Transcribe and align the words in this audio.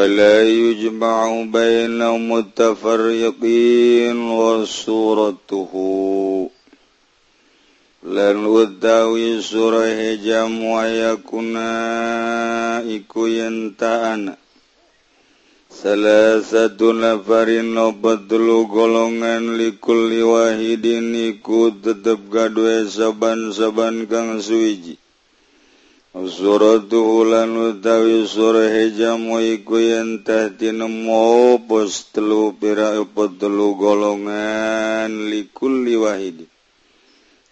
ولا 0.00 0.42
يجمع 0.48 1.42
بين 1.52 2.00
متفرقين 2.32 4.18
وصورته 4.30 5.72
lan 8.06 8.38
utawi 8.46 9.42
surah 9.42 10.14
jam 10.22 10.62
wayakuna 10.62 11.66
iku 12.86 13.26
yen 13.26 13.74
ta'ana 13.74 14.38
salah 15.66 16.38
satu 16.38 16.94
nafarin 16.94 17.74
obat 17.74 18.30
dulu 18.30 18.70
golongan 18.70 19.58
likulli 19.58 20.22
wahidin 20.22 21.34
iku 21.34 21.74
tetep 21.82 22.30
gadwe 22.30 22.86
saban-saban 22.86 24.06
kang 24.06 24.38
suwiji 24.38 24.99
Zurulan 26.11 27.55
utawi 27.55 28.27
surhejamu 28.27 29.39
iku 29.55 29.79
yen 29.79 30.19
tahtinamu 30.27 31.55
pos 31.63 32.11
telu 32.11 32.51
pira 32.59 32.99
apa 32.99 33.31
telu 33.39 33.79
golongan 33.79 35.31
likulli 35.31 35.95
wahidi. 35.95 36.51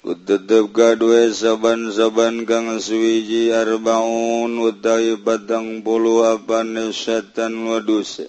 Kutetep 0.04 0.76
kadue 0.76 1.32
saban-saban 1.32 2.44
kang 2.44 2.84
suwiji 2.84 3.56
arbaun 3.56 4.52
utawi 4.60 5.16
patang 5.24 5.80
puluh 5.80 6.28
apa 6.28 6.60
setan 6.92 7.64
waduse. 7.64 8.28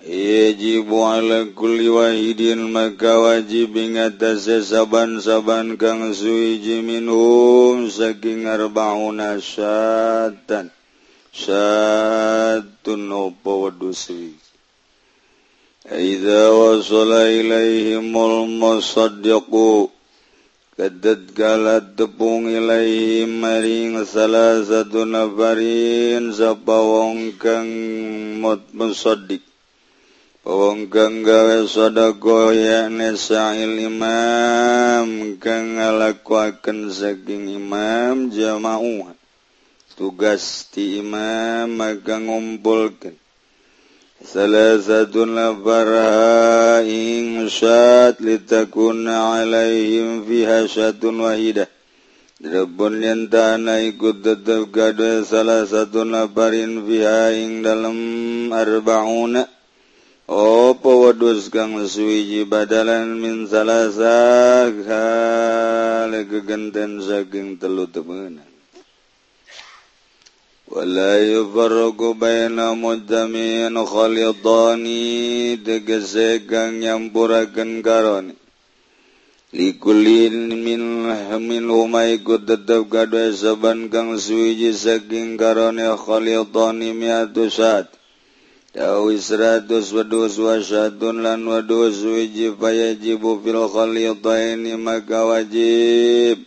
Ijibu 0.00 1.04
ala 1.04 1.44
kulli 1.52 1.84
wahidin 1.92 2.72
maka 2.72 3.20
wajib 3.20 3.76
ing 3.76 4.00
atase 4.00 4.64
saban-saban 4.64 5.76
kang 5.76 6.16
suwiji 6.16 6.80
minhum 6.80 7.84
saking 7.92 8.48
arbauna 8.48 9.36
syatan. 9.36 10.72
Syatun 11.36 13.12
apa 13.12 13.52
wadusri. 13.52 14.40
Idza 15.84 16.48
wasala 16.48 17.28
ilaihimul 17.28 18.48
musaddiqu 18.56 19.92
kadad 20.80 21.28
galat 21.36 21.92
tepung 22.00 22.48
ilaihi 22.48 23.28
maring 23.28 24.00
salah 24.08 24.64
satu 24.64 25.04
nafarin 25.04 26.32
sapa 26.32 26.72
wong 26.80 27.36
kang 27.36 27.68
musaddiq 28.72 29.49
Wongkang 30.40 31.20
gawe 31.20 31.68
sodako 31.68 32.56
yakni 32.56 33.12
sa'il 33.12 33.76
imam 33.76 35.36
kang 35.36 35.76
ngalakuaken 35.76 36.88
saking 36.88 37.60
imam 37.60 38.32
jamaah 38.32 39.12
tugas 40.00 40.64
ti 40.72 41.04
imam 41.04 41.76
maka 41.76 42.16
ngumpulkan. 42.16 43.20
Salah 44.24 44.80
satu 44.80 45.28
lafarha 45.28 46.88
ing 46.88 47.44
syat 47.52 48.16
litakuna 48.24 49.44
alaihim 49.44 50.24
fiha 50.24 50.64
syatun 50.64 51.20
wahidah. 51.20 51.68
Rabun 52.40 53.04
yang 53.04 53.28
tanah 53.28 53.84
ikut 53.92 54.24
tetap 54.24 54.72
gaduh 54.72 55.20
salah 55.20 55.68
satu 55.68 56.08
nafarin 56.08 56.80
fiha 56.88 57.36
ing 57.36 57.60
dalam 57.60 57.96
arba'una. 58.48 59.59
Opo 60.30 61.10
wadus 61.10 61.50
kang 61.50 61.74
suwiji 61.90 62.46
badalan 62.46 63.18
min 63.18 63.50
salazagha 63.50 65.02
gegenten 66.22 67.02
saking 67.02 67.58
telu 67.58 67.90
temenan. 67.90 68.46
Wala 70.70 71.18
yufarruqu 71.18 72.14
baina 72.14 72.78
muddamin 72.78 73.74
khalidani 73.74 75.58
tegese 75.66 76.46
kang 76.46 76.78
nyampuraken 76.78 77.82
karone. 77.82 78.38
Likulin 79.50 80.62
min 80.62 81.10
min 81.42 81.66
umai 81.66 82.22
tetep 82.22 82.86
kadhe 82.86 83.34
saban 83.34 83.90
kang 83.90 84.14
suwiji 84.14 84.70
saking 84.78 85.34
karone 85.34 85.90
khalidani 85.98 86.94
miatu 86.94 87.50
saat. 87.50 87.99
Daus 88.70 89.34
wedus 89.34 90.38
wasyadun 90.38 91.26
lan 91.26 91.42
wadus 91.42 92.06
wiji 92.06 92.54
fayajibu 92.54 93.42
fil 93.42 93.66
khalitaini 93.66 94.78
maka 94.78 95.26
wajib 95.26 96.46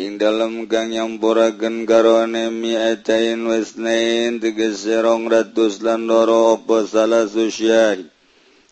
In 0.00 0.16
dalam 0.16 0.64
kang 0.64 0.88
nyampurakeun 0.88 1.84
karone 1.84 2.48
mi'atain 2.48 3.44
wasnain 3.44 4.40
tegese 4.40 5.04
rong 5.04 5.28
ratus 5.28 5.84
lan 5.84 6.08
loro 6.08 6.56
apa 6.56 6.88
salah 6.88 7.28
susyai. 7.28 8.08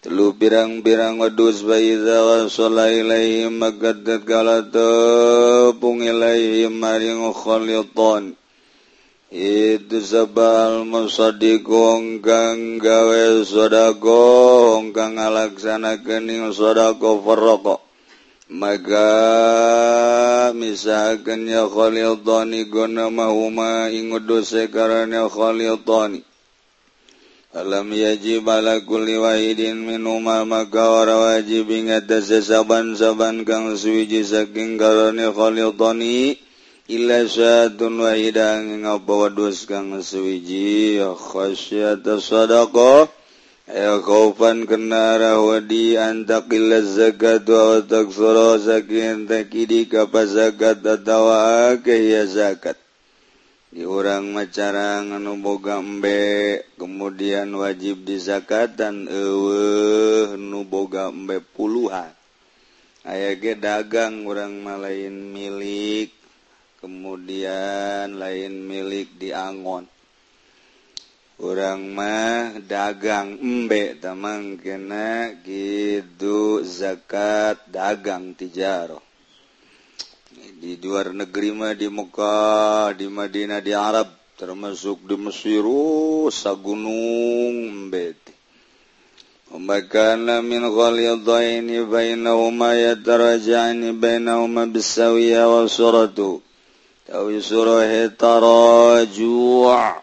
Telu 0.00 0.32
pirang-pirang 0.38 1.20
wadus 1.20 1.60
baiza 1.68 2.24
wasala 2.24 2.88
ilaihim 2.88 3.60
maka 3.60 3.92
tatkala 3.98 4.64
tepung 4.64 6.00
ilaihim 6.06 6.72
maring 6.72 7.20
khalitan 7.36 8.37
itu 9.28 10.00
sabal 10.00 10.88
musadi 10.88 11.60
gongkang 11.60 12.80
gawe 12.80 13.44
sodako 13.44 14.24
hongkang 14.80 15.20
alaksana 15.20 16.00
kening 16.00 16.48
sodako 16.48 17.20
farroko 17.20 17.76
maka 18.48 19.12
misahakan 20.56 21.44
ya 21.44 21.68
khalil 21.68 22.16
tani 22.24 22.72
gona 22.72 23.12
mahuma 23.12 23.92
inguduse 23.92 24.72
karena 24.72 25.28
khalil 25.28 25.76
tani 25.84 26.24
alam 27.52 27.92
yajib 27.92 28.48
ala 28.48 28.80
kulli 28.80 29.20
wahidin 29.20 29.76
minuma 29.84 30.48
maka 30.48 30.88
ora 30.88 31.36
wajib 31.36 31.68
ingat 31.68 32.08
saban-saban 32.08 33.44
kang 33.44 33.76
suwiji 33.76 34.24
saking 34.24 34.80
karena 34.80 35.28
khalil 35.36 35.76
tani 35.76 36.47
Ilaun 36.88 38.00
wahidang 38.00 38.80
ngabawa 38.80 39.28
dus 39.28 39.68
kang 39.68 40.00
suwiji 40.00 40.96
ya 40.96 41.12
Elkhopan 43.68 44.64
kenara 44.64 45.36
wadi 45.36 46.00
antakil 46.00 46.72
zakat 46.80 47.44
wa 47.44 47.84
taksara 47.84 48.56
zakin 48.56 49.28
takidi 49.28 49.84
kapa 49.84 50.24
zakat 50.24 50.80
atawa 50.80 51.76
ya 51.84 52.24
zakat. 52.24 52.80
Di 53.68 53.84
orang 53.84 54.32
macarang 54.32 55.12
anu 55.12 55.36
boga 55.44 55.84
embe 55.84 56.64
kemudian 56.80 57.52
wajib 57.52 58.08
di 58.08 58.16
zakat 58.16 58.80
dan 58.80 59.04
eueuh 59.04 60.40
nu 60.40 60.64
boga 60.64 61.12
embe 61.12 61.44
puluhan. 61.52 62.08
Aya 63.04 63.36
ge 63.36 63.60
dagang 63.60 64.24
urang 64.24 64.64
malain 64.64 65.12
milik 65.12 66.17
kemudian 66.83 68.19
lain 68.19 68.53
milik 68.65 69.15
di 69.15 69.31
angon 69.31 69.87
orang 71.39 71.81
mah 71.91 72.59
dagang 72.63 73.39
embek 73.39 74.03
tamang 74.03 74.59
kena 74.59 75.37
gitu 75.41 76.61
zakat 76.61 77.63
dagang 77.71 78.35
tijaro 78.35 78.99
di 80.33 80.75
luar 80.81 81.15
negeri 81.15 81.49
mah 81.55 81.73
di 81.73 81.87
Mekah 81.87 82.93
di 82.97 83.07
Madinah 83.07 83.61
di 83.63 83.71
Arab 83.71 84.11
termasuk 84.35 85.03
di 85.07 85.15
Mesir 85.17 85.65
sagunung 86.31 87.55
embek 87.69 88.33
ومكان 89.53 90.45
من 90.45 90.65
غليظين 90.65 91.69
بينهما 91.89 92.69
يتراجعان 92.85 93.81
بينهما 93.99 94.63
بالسوية 94.65 95.41
وسورته 95.53 96.31
Tawisurah 97.08 98.12
tarajua' 98.20 99.96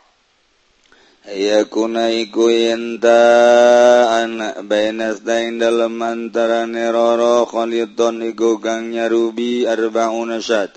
Yakuna 1.26 2.10
iku 2.10 2.50
yentaan 2.50 4.42
Baina 4.66 5.14
sedain 5.14 5.62
dalam 5.62 6.02
antara 6.02 6.66
neroro 6.66 7.46
Khaliton 7.46 8.26
iku 8.26 8.58
kang 8.58 8.90
nyarubi 8.90 9.70
arba'un 9.70 10.34
asyad 10.34 10.74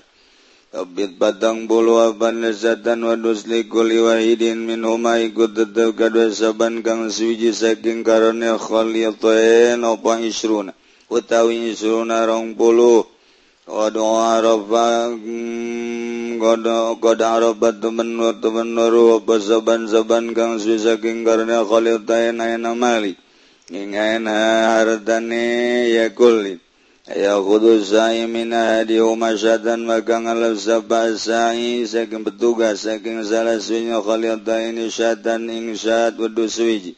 Kabit 0.69 1.17
batang 1.17 1.65
bulu 1.65 1.97
apan 1.97 2.45
lesatan 2.45 3.09
wadus 3.09 3.49
likuli 3.49 3.97
wahidin 3.97 4.69
minhuma 4.69 5.17
iku 5.17 5.49
tetap 5.49 5.97
kadua 5.97 6.29
saban 6.29 6.85
kang 6.85 7.09
suji 7.09 7.57
saking 7.57 8.05
karone 8.05 8.53
khalitain 8.53 9.81
opa 9.81 10.21
isruna 10.21 10.77
Utawi 11.09 11.73
isruna 11.73 12.21
rong 12.29 12.53
puluh 12.53 13.17
Wadu'a 13.69 14.41
rabbang 14.41 15.21
goda 16.39 16.95
goda 16.95 17.39
robat 17.39 17.83
temen 17.83 18.17
wa 18.17 18.31
temen 18.31 18.73
nuru 18.73 19.19
apa 19.19 19.35
saban 19.43 19.85
saban 19.91 20.33
kang 20.33 20.57
saking 20.57 21.27
karena 21.27 21.61
khalil 21.67 21.99
tayen 22.07 22.39
ayana 22.39 22.71
mali 22.73 23.13
ingain 23.69 24.25
hartane 24.25 25.93
ya 25.93 26.09
kulli. 26.09 26.57
Ya 27.09 27.41
kudu 27.41 27.81
sa'i 27.81 28.29
mina 28.29 28.77
hadi 28.77 29.01
umasyatan 29.01 29.81
maka 29.81 30.21
ngalap 30.21 30.61
sabah 30.61 31.09
sa'i 31.17 31.81
saking 31.81 32.21
petugas 32.21 32.85
saking 32.85 33.25
salah 33.25 33.57
sunya 33.57 33.97
khalil 33.97 34.37
ini 34.45 34.93
syatan 34.93 35.49
ing 35.49 35.73
syat 35.73 36.13
wa 36.21 36.29
duswiji 36.29 36.93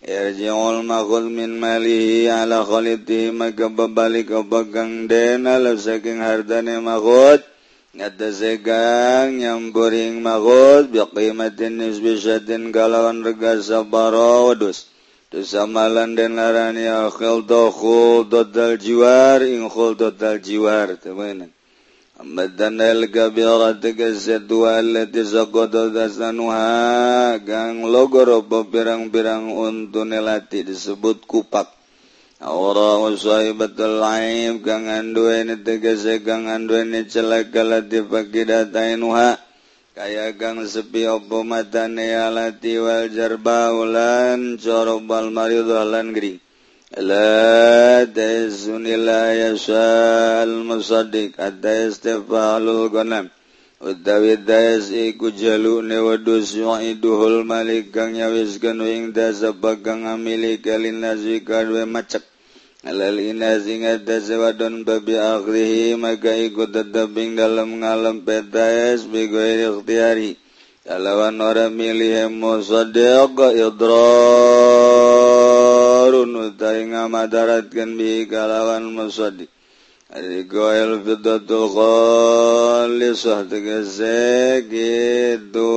Irji'ul 0.00 0.80
makhud 0.86 1.28
min 1.28 1.60
malihi 1.60 2.30
ala 2.30 2.64
khalitihi 2.64 3.36
maka 3.36 3.68
babalik 3.68 4.32
apa 4.32 4.64
den 5.10 5.44
alaf 5.44 5.76
saking 5.82 6.24
hartane 6.24 6.80
makhud. 6.80 7.44
Ngetesegang 7.90 9.42
nyampuring 9.42 10.22
magod 10.22 10.94
biqimatin 10.94 11.74
nisbisatin 11.82 12.70
kalawan 12.70 13.26
rega 13.26 13.58
sabaro 13.58 14.54
wadus. 14.54 14.86
Tusamalan 15.26 16.14
dan 16.14 16.38
larani 16.38 16.86
akhil 16.86 17.42
dokhul 17.42 18.30
total 18.30 18.78
jiwar 18.78 19.42
inkhul 19.42 19.98
total 19.98 20.38
jiwar. 20.38 20.94
Temenan. 21.02 21.50
Amadana 22.14 22.94
al-kabira 22.94 23.74
tegasatu 23.74 24.70
allati 24.70 25.26
saqadat 25.26 25.90
dasanuha 25.90 27.42
gang 27.42 27.82
logoro 27.90 28.38
pirang-pirang 28.46 29.50
untunelati 29.50 30.62
disebut 30.62 31.26
kupak. 31.26 31.79
Aura 32.40 32.96
wasahibat 33.04 33.76
laib 33.76 34.64
gangan 34.64 35.12
duweni 35.12 35.60
tegese 35.60 36.24
gangan 36.24 36.64
duweni 36.64 37.04
celak 37.04 37.52
galati 37.52 38.00
fakidatainha 38.00 39.36
kaya 39.92 40.32
gang 40.32 40.64
sepi 40.64 41.04
opo 41.04 41.44
mata 41.44 41.84
nealati 41.84 42.80
wal 42.80 43.12
jarba 43.12 43.76
ulan 43.76 44.56
corobal 44.56 45.28
maridu 45.28 45.84
lan 45.84 46.16
gering 46.16 46.40
la 46.96 48.08
yasal 49.36 50.64
musaddiq 50.64 51.36
hatta 51.36 51.92
istifalul 51.92 52.88
ghanam 52.88 53.28
utawi 53.84 54.40
dais 54.40 54.88
iku 54.88 55.28
jalune 55.28 56.00
wadus 56.00 56.56
yu'iduhul 56.56 57.44
malik 57.44 57.92
kang 57.92 58.16
nyawiskeun 58.16 58.80
ing 58.88 59.04
dasa 59.12 59.52
bagang 59.52 60.08
ngamilik 60.08 60.64
kalin 60.64 61.04
lazika 61.04 61.68
macek 61.84 62.29
Alalina 62.80 63.60
sing 63.60 63.84
ada 63.84 64.24
sewadon 64.24 64.88
babi 64.88 65.12
akhrihi 65.12 66.00
maka 66.00 66.32
ikut 66.32 66.72
tetaping 66.72 67.36
dalam 67.36 67.76
ngalem 67.84 68.24
peta 68.24 68.72
es 68.72 69.04
begoir 69.04 69.68
ikhtiari. 69.68 70.40
Kalawan 70.80 71.36
ora 71.44 71.68
milih 71.68 72.32
musadiqa 72.32 73.52
idrarun 73.52 74.00
utai 76.40 76.88
ngamadaratkan 76.88 78.00
bi 78.00 78.24
kalawan 78.24 78.88
musadi. 78.88 79.44
Aliku 80.16 80.72
il 80.72 81.04
Fiddatul 81.04 81.68
khalisah 81.76 83.44
tegesek 83.44 84.72
itu 84.72 85.68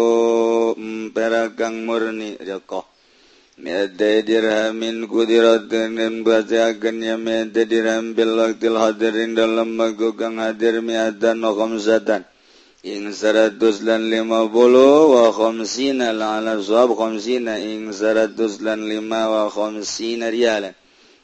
perakang 1.12 1.84
murni 1.84 2.40
rekoh. 2.40 2.93
Mi'atai 3.64 4.28
dirhamin 4.28 5.08
kudiratkan 5.08 5.96
dan 5.96 6.28
bacakannya 6.28 7.16
mi'atai 7.16 7.64
dirham 7.64 8.12
bil 8.12 8.36
waktil 8.36 8.76
hadirin 8.76 9.40
dalam 9.40 9.80
magugang 9.80 10.36
hadir 10.36 10.84
mi'atan 10.84 11.40
wa 11.40 11.56
khamsatan. 11.56 12.28
Ing 12.84 13.16
seratus 13.16 13.80
dan 13.88 14.12
lima 14.12 14.44
puluh 14.52 15.16
wa 15.16 15.32
khamsina 15.32 16.12
la'ala 16.12 16.60
suhab 16.60 16.92
khamsina 16.92 17.56
ing 17.56 17.96
seratus 17.96 18.60
dan 18.60 18.84
lima 18.84 19.32
wa 19.32 19.48
khamsina 19.48 20.28
rialan. 20.28 20.76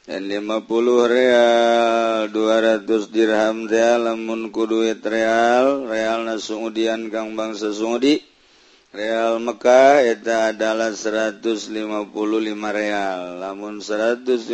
Dan 0.08 0.24
lima 0.24 0.64
puluh 0.64 1.12
real, 1.12 2.32
dua 2.32 2.64
ratus 2.64 3.12
dirham 3.12 3.68
real, 3.68 4.08
lamun 4.08 4.48
kuduit 4.48 5.04
real, 5.04 5.84
real 5.84 6.24
na 6.24 6.40
sungudian 6.40 7.12
kang 7.12 7.36
bangsa 7.36 7.68
sungudi. 7.76 8.29
Real 8.90 9.38
Mekkah 9.38 10.02
eta 10.02 10.50
adalah 10.50 10.90
155 10.90 11.70
real. 12.74 13.38
Namun 13.38 13.78
155 13.78 14.50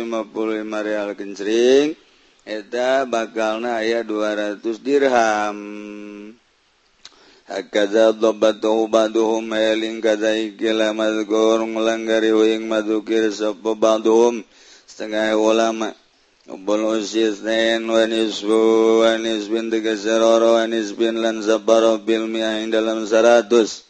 real 0.85 1.09
kencering 1.17 1.97
eta 2.45 3.09
bakalna 3.09 3.81
aya 3.81 4.05
200 4.05 4.61
dirham. 4.85 5.57
Hakaza 7.49 8.13
dhabatu 8.13 8.85
ba'duhum 8.85 9.41
eling 9.57 10.05
kazaikila 10.05 10.93
mazgur 10.93 11.65
ngelanggari 11.65 12.29
huing 12.29 12.69
madhukir 12.69 13.33
sopa 13.33 13.73
ba'duhum. 13.73 14.45
Setengah 14.85 15.33
ulama 15.33 15.97
Ubul 16.47 16.95
usisnain 17.01 17.83
wa 17.83 18.07
nisbu 18.07 18.61
wa 19.03 19.19
nisbin 19.19 19.67
tegasiroro 19.67 20.55
wa 20.55 20.63
nisbin 20.63 21.19
lan 21.19 21.43
sabaro 21.43 21.99
bilmiah 21.99 22.63
dalam 22.71 23.03
seratus. 23.03 23.86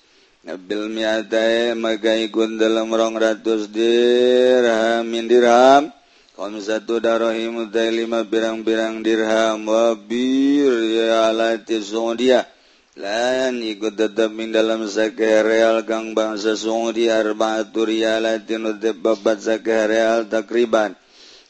Nabil 0.47 0.87
miate 0.87 1.75
magaigun 1.75 2.55
dalam 2.55 2.87
rong 2.87 3.19
ratus 3.19 3.67
dirhamin 3.67 5.27
dirham 5.27 5.91
Komsatu 6.39 7.03
darohi 7.03 7.51
utai 7.51 7.91
lima 7.91 8.23
birang-birang 8.23 9.03
dirham 9.03 9.67
Wabir 9.67 10.71
ya 10.87 11.35
alati 11.35 11.83
Saudiya 11.83 12.47
Lain 12.95 13.59
ikut 13.59 13.99
tetap 13.99 14.31
min 14.31 14.55
dalam 14.55 14.87
sakih 14.87 15.43
real 15.43 15.83
kang 15.83 16.15
bangsa 16.15 16.55
Saudi 16.55 17.11
Arba'atu 17.11 17.83
riyalatin 17.83 18.71
utip 18.73 18.97
babat 18.97 19.37
sakih 19.37 19.85
real 19.85 20.25
takriban. 20.25 20.97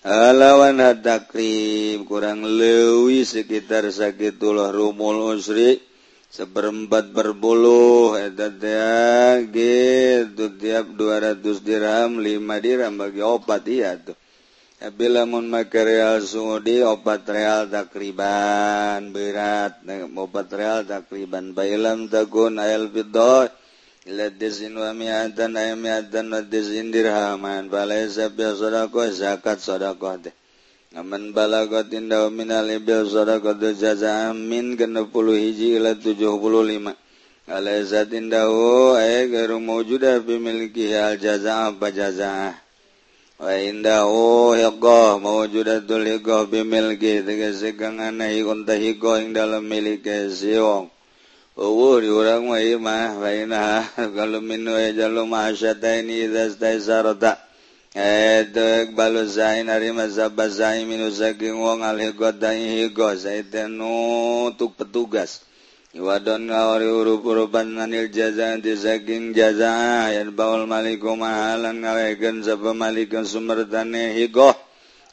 Alawan 0.04 0.84
takrib 1.00 2.04
kurang 2.04 2.44
lewi 2.44 3.24
sekitar 3.24 3.88
sakitulah 3.96 4.76
rumul 4.76 5.40
usri. 5.40 5.87
seperempat 6.28 7.16
berbuluh 7.16 8.20
gitu. 9.50 10.46
Tiap 10.58 10.86
200 10.94 11.42
dirham 11.64 12.20
5 12.20 12.64
dirham 12.66 12.94
bagi 13.00 13.22
obat 13.24 13.64
iya 13.68 13.96
tuh. 13.96 14.16
Tapi 14.78 15.10
lamun 15.10 15.50
make 15.50 15.74
real 15.74 16.22
Saudi 16.22 16.86
obat 16.86 17.26
real 17.26 17.66
takriban 17.66 19.10
berat. 19.10 19.82
Obat 20.14 20.54
real 20.54 20.86
takriban 20.86 21.58
bailam 21.58 22.06
takun 22.06 22.62
ayal 22.62 22.86
bidoy 22.94 23.50
ila 24.06 24.30
disin 24.30 24.78
wa 24.78 24.94
mi'atan 24.94 25.58
ay 25.58 25.74
mi'atan 25.74 26.30
wa 26.30 26.46
disin 26.46 26.94
dirhaman. 26.94 27.74
Falaysa 27.74 28.30
bi 28.30 28.46
sadaqah 28.46 29.10
zakat 29.10 29.58
sadaqah 29.58 30.30
Aman 30.96 31.36
balagot 31.36 31.92
indah 31.92 32.32
minal 32.32 32.64
ibil 32.72 33.12
sadaqatu 33.12 33.76
jaza 33.76 34.32
min 34.32 34.80
puluh 35.12 35.36
hiji 35.36 35.76
ila 35.76 36.00
tujuh 36.00 36.40
puluh 36.40 36.64
lima. 36.64 36.96
Alaizat 37.44 38.08
zatin 38.08 38.32
ay 38.32 39.28
garu 39.28 39.60
mawjuda 39.60 40.16
ah 40.16 40.24
bimiliki 40.24 40.96
al 40.96 41.20
jaza 41.20 41.68
apa 41.68 41.92
jaza. 41.92 42.28
Ah. 42.32 42.56
Wa 43.36 43.52
indahu 43.52 44.56
hiqah 44.56 45.20
mawjudatul 45.20 46.08
ah 46.08 46.12
hiqah 46.16 46.48
bimilki 46.48 47.20
tegese 47.20 47.76
kang 47.76 48.00
ana 48.00 48.32
ikunta 48.32 48.80
hiqah 48.80 49.28
ing 49.28 49.36
dalam 49.36 49.68
milike 49.68 50.32
siwong. 50.32 50.88
wong. 50.88 51.66
Uwuh 51.68 52.00
diurang 52.00 52.48
wa 52.48 52.64
imah 52.64 53.20
wa 53.20 53.28
inah 53.28 53.92
kalau 54.16 54.40
minu 54.40 54.72
ejalu 54.72 55.20
jalu 55.20 55.28
mahasyatain 55.28 56.08
idhas 56.08 56.56
taisarata. 56.56 57.47
wong 61.58 61.82
untuk 64.46 64.78
petugas. 64.78 65.42
Iwadon 65.98 66.46
ngawari 66.46 66.94
urup-uruban 66.94 67.74
nanil 67.74 68.14
jaza 68.14 68.54
di 68.62 68.78
saking 68.78 69.34
jaza. 69.34 70.14
Ayat 70.14 70.30
baul 70.30 70.70
maliku 70.70 71.18
mahalan 71.18 71.82
ngawegen 71.82 72.46
sapa 72.46 72.78
malikan 72.78 73.26
sumertane 73.26 74.14
higo. 74.14 74.54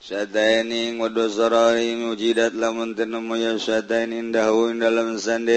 Syataini 0.04 1.00
ngudu 1.00 1.32
sorori 1.32 1.96
mujidat 1.96 2.52
lamun 2.52 2.92
tenemu 2.92 3.32
ya 3.40 3.56
syataini 3.56 4.20
indahu 4.28 4.76
dalam 4.76 5.16
sandeng 5.16 5.56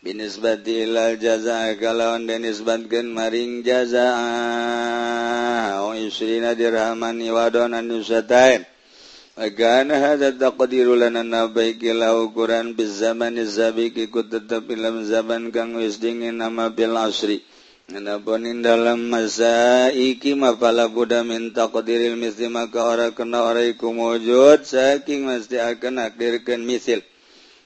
Binisbat 0.03 0.67
ilal 0.67 1.15
jaza 1.15 1.71
kalawan 1.79 2.27
denisbatkeun 2.27 3.15
maring 3.15 3.63
jaza. 3.63 4.11
O 5.87 5.95
isrina 5.95 6.51
dirhaman 6.51 7.23
wadon 7.31 7.71
anu 7.71 8.03
satain 8.03 8.67
Agan 9.39 9.89
hadza 9.89 10.29
taqdiru 10.35 10.99
lana 10.99 11.23
nabaiki 11.23 11.95
Quran 12.35 12.75
bizamani 12.77 13.47
zaman 13.47 13.49
zabiq 13.49 13.95
ikut 14.11 14.29
ilam 14.69 15.01
zaman 15.07 15.49
kang 15.49 15.73
wis 15.73 15.97
dingin 15.97 16.37
nama 16.37 16.69
bil 16.69 16.93
asri. 16.99 17.41
Nabonin 17.91 18.63
dalam 18.63 19.11
masa 19.11 19.91
iki 19.91 20.39
mapala 20.39 20.87
Buddha 20.87 21.19
minta 21.19 21.67
kodiril 21.67 22.15
misli 22.15 22.47
maka 22.47 22.79
ora 22.79 23.11
kena 23.11 23.43
ora 23.43 23.59
iku 23.59 23.91
mujud 23.91 24.63
saking 24.63 25.27
mesti 25.27 25.59
akan 25.59 25.99
akdirkan 26.07 26.63
misil. 26.63 27.03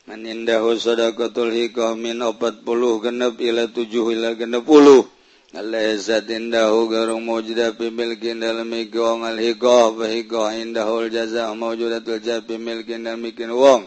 Man 0.09 0.25
indahu 0.25 0.74
sadaqatul 0.74 1.53
hikoh 1.53 1.93
min 1.93 2.25
opat 2.25 2.65
puluh 2.65 2.97
genep 2.97 3.38
ila 3.38 3.69
tujuh 3.69 4.17
ila 4.17 4.33
genep 4.33 4.65
puluh. 4.65 5.05
Alaihsat 5.53 6.25
indahu 6.33 6.89
garung 6.89 7.21
mujudah 7.21 7.77
pimilkin 7.77 8.41
dalam 8.41 8.74
iku 8.74 9.05
wong 9.05 9.21
al 9.21 9.38
hikoh. 9.38 10.01
Fahikoh 10.01 10.50
indahul 10.50 11.13
jaza 11.13 11.53
mujudatul 11.53 12.17
jah 12.25 12.41
pimilkin 12.41 13.05
dalam 13.05 13.21
ikin 13.21 13.53
wong. 13.53 13.86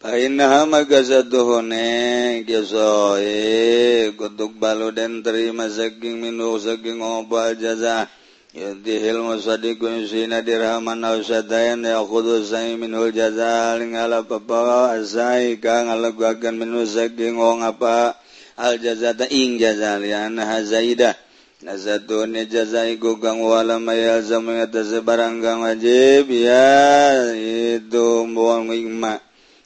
magazane 0.00 1.84
Kutuk 4.16 4.56
balu 4.56 4.96
dan 4.96 5.20
terima 5.20 5.68
saking 5.68 6.24
minum 6.24 6.56
saking 6.56 7.04
obal 7.04 7.52
jaza. 7.52 8.08
Dihil 8.56 9.20
musadi 9.20 9.76
kunsina 9.76 10.40
dirhaman 10.40 11.04
aw 11.04 11.20
Ya 11.20 12.00
kudu 12.00 12.40
say 12.48 12.80
minul 12.80 13.12
jaza 13.12 13.76
lingala 13.76 14.24
papa 14.24 14.96
asai 14.96 15.60
kang 15.60 15.92
alegakan 15.92 16.56
minum 16.56 16.88
saking 16.88 17.36
wong 17.36 17.60
oh 17.60 17.68
apa 17.68 18.16
al 18.56 18.80
jazata 18.80 19.28
ing 19.28 19.60
jaza 19.60 20.00
liana 20.00 20.48
hazaidah 20.48 21.12
Nazatun 21.60 22.40
jazai 22.48 22.96
gugang 22.96 23.44
wala 23.44 23.76
mayal 23.76 24.24
zamengata 24.24 24.80
sebarang 24.80 25.44
kang 25.44 25.60
wajib 25.60 26.32
ya 26.32 27.36
itu 27.36 28.24
buang 28.32 28.72
ikma' 28.72 29.29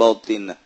batinah 0.00 0.60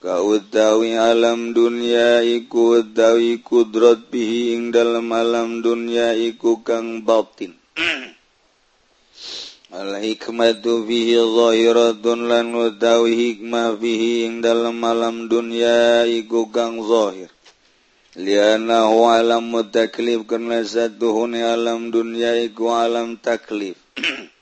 Kautawi 0.00 0.96
alam 0.96 1.52
dunya 1.52 2.24
iku 2.24 2.80
utawi 2.80 3.44
kudrat 3.44 4.08
bihi 4.08 4.56
ing 4.56 4.72
dalam 4.72 5.12
alam 5.12 5.60
dunya 5.60 6.16
iku 6.16 6.64
kang 6.64 7.04
batin. 7.04 7.52
Al 9.76 10.00
hikmatu 10.00 10.88
bihi 10.88 11.20
zahiratun 11.20 12.32
lan 12.32 12.48
utawi 12.56 13.12
hikmah 13.12 13.76
bihi 13.76 14.24
ing 14.24 14.40
dalam 14.40 14.80
alam 14.80 15.28
dunya 15.28 16.08
iku 16.08 16.48
kang 16.48 16.80
zahir. 16.80 17.28
Lianahu 18.16 19.04
alam 19.04 19.52
mutaklif 19.52 20.24
karena 20.24 20.64
satu 20.64 21.28
alam 21.28 21.92
dunya 21.92 22.40
iku 22.40 22.72
alam 22.72 23.20
taklif. 23.20 23.76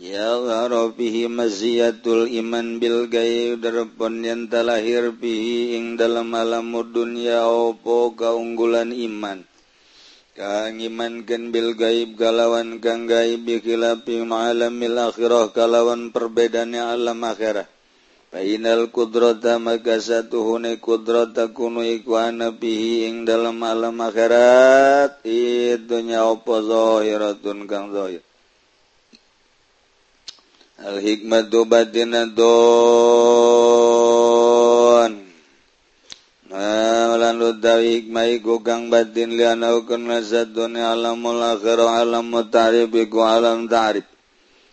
Ya 0.00 0.32
gharo 0.32 0.96
bihi 0.96 1.28
maziyatul 1.28 2.24
iman 2.40 2.80
bil 2.80 3.04
gaib 3.12 3.60
darapun 3.60 4.24
yang 4.24 4.48
talahir 4.48 5.12
bihi 5.12 5.76
ing 5.76 6.00
dalam 6.00 6.32
alam 6.32 6.72
dunia 6.88 7.44
opo 7.44 8.16
kaunggulan 8.16 8.96
iman. 8.96 9.44
Kang 10.32 10.80
iman 10.80 11.28
gen 11.28 11.52
bil 11.52 11.76
gaib 11.76 12.16
galawan 12.16 12.80
kang 12.80 13.04
gaib 13.04 13.44
Bikilapi 13.44 14.24
ma'alamil 14.24 14.96
akhirah 14.96 15.52
kalawan 15.52 16.08
perbedaannya 16.16 16.80
alam 16.80 17.20
akhirah. 17.20 17.68
Painal 18.32 18.88
kudrota 18.88 19.60
maka 19.60 20.00
satu 20.00 20.48
hune 20.48 20.80
kudrota 20.80 21.52
kuno 21.52 21.84
ikwana 21.84 22.56
bihi 22.56 23.04
ing 23.04 23.28
dalam 23.28 23.60
alam 23.60 24.00
akhirat 24.00 25.20
itu 25.28 26.00
opo 26.24 26.56
zahiratun 26.64 27.68
kang 27.68 27.92
zahir. 27.92 28.29
Al-hikmatu 30.80 31.68
batina 31.68 32.24
don. 32.24 33.60
Nah, 36.48 37.20
utawi 37.36 38.00
hikmah 38.00 38.32
iku 38.40 38.64
kang 38.64 38.88
batin 38.88 39.36
liana 39.36 39.76
kana 39.84 40.24
sadone 40.24 40.80
alam 40.80 41.20
akhir 41.20 41.84
alam 41.84 42.32
mutarib 42.32 42.96
iku 42.96 43.20
alam 43.20 43.68
ta'rif. 43.68 44.08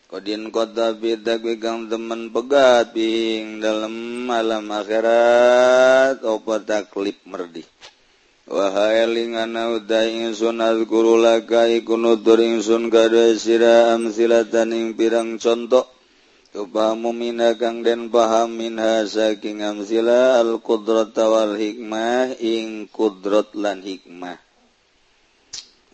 Kodin 0.08 0.48
kota 0.56 0.96
bidak 0.96 1.44
kang 1.60 1.92
temen 1.92 2.32
pegat 2.32 2.96
ping 2.96 3.60
dalam 3.60 4.24
alam 4.32 4.64
akhirat 4.72 6.24
opo 6.24 6.56
taklip 6.64 7.20
merdi. 7.28 7.68
Wahai 8.48 9.04
lingana 9.12 9.76
utai 9.76 10.16
ingsun 10.24 10.64
azkurulaka 10.64 11.68
iku 11.68 12.00
nutur 12.00 12.40
ingsun 12.40 12.88
kada 12.88 13.36
sira 13.36 13.92
amsilatan 13.92 14.72
ing 14.72 14.96
pirang 14.96 15.36
contoh. 15.36 15.97
Tupahamu 16.58 17.14
mina 17.14 17.54
kang 17.54 17.86
den 17.86 18.10
paham 18.10 18.58
minha 18.58 19.06
saking 19.06 19.62
amsila 19.62 20.42
al 20.42 20.58
qudrat 20.58 21.14
tawal 21.14 21.54
hikmah 21.54 22.34
ing 22.42 22.90
qudrat 22.90 23.54
lan 23.54 23.86
hikmah. 23.86 24.42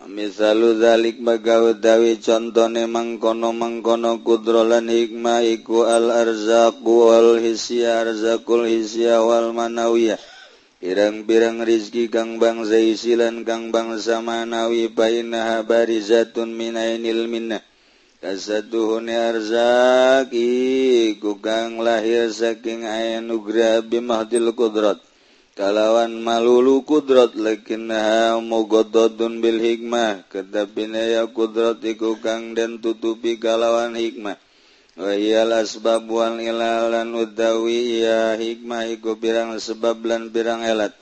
Misalu 0.08 0.80
zalik 0.80 1.20
bagawe 1.20 1.76
dawi 1.76 2.16
contone 2.24 2.88
mangkono 2.88 3.52
mangkono 3.52 4.24
kudro 4.24 4.64
lan 4.64 4.88
hikmah 4.88 5.44
iku 5.44 5.84
al 5.84 6.08
arzaku 6.08 7.12
wal 7.12 7.44
hisya 7.44 8.08
arzakul 8.08 8.64
hisya 8.64 9.20
wal 9.20 9.52
manawiyah. 9.52 10.20
Pirang-pirang 10.80 11.60
rizki 11.60 12.08
kang 12.08 12.40
bangsa 12.40 12.80
isilan 12.80 13.44
kang 13.44 13.76
bangsa 13.76 14.24
manawi 14.24 14.88
painaha 14.88 15.68
barizatun 15.68 16.56
minainil 16.56 17.28
minnah. 17.28 17.60
kasadhunyarzaki 18.24 20.48
gugang 21.20 21.84
lahir 21.84 22.32
saking 22.32 22.88
aya 22.88 23.20
nugra 23.20 23.84
bimahdil 23.84 24.56
qudrat 24.56 25.04
kalawan 25.54 26.18
malulu 26.24 26.82
qudrat 26.82 27.38
lakinnaha 27.38 28.42
mugoddadun 28.42 29.38
bil 29.38 29.62
hikmah. 29.62 30.26
Kedapina 30.26 31.04
ya 31.04 31.30
qudrat 31.30 31.78
iku 31.86 32.18
kang 32.18 32.58
dan 32.58 32.82
tutupi 32.82 33.38
kalawan 33.38 33.94
hikmah. 33.94 34.42
Wahiyal 34.94 35.58
asbab 35.58 36.06
wal 36.06 36.38
ilalan 36.38 37.18
udawi 37.18 38.06
ya 38.06 38.38
hikmah 38.38 38.94
iku 38.94 39.18
birang 39.18 39.58
sebab 39.58 40.06
lan 40.06 40.30
birang 40.30 40.62
elat. 40.66 40.94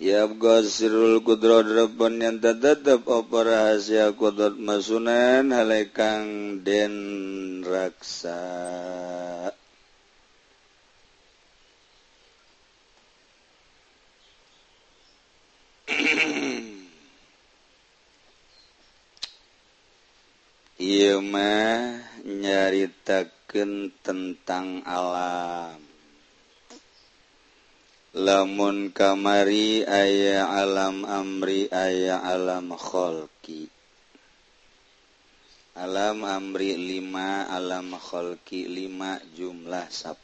Ya 0.00 0.24
sirul 0.64 1.20
kudro 1.20 1.60
drepon 1.60 2.24
yang 2.24 2.40
tetap 2.40 3.04
apa 3.04 3.38
rahasia 3.44 4.16
kudrot 4.16 4.56
masunan 4.56 5.52
halekang 5.52 6.56
den 6.64 6.96
raksa. 7.60 8.40
Iya 20.80 21.20
mah 21.20 22.00
nyaritakeun 22.24 23.92
tentang 24.00 24.80
alam 24.88 25.89
lamun 28.10 28.90
kamari 28.90 29.86
aya 29.86 30.50
alam 30.50 31.06
amri 31.06 31.70
aya 31.70 32.18
alam 32.26 32.74
kholki. 32.74 33.70
Alam 35.78 36.26
amri 36.26 36.74
5 36.74 37.06
alam 37.46 37.94
kholki 37.94 38.66
5 38.66 39.38
jumlah 39.38 39.86
10 39.86 40.18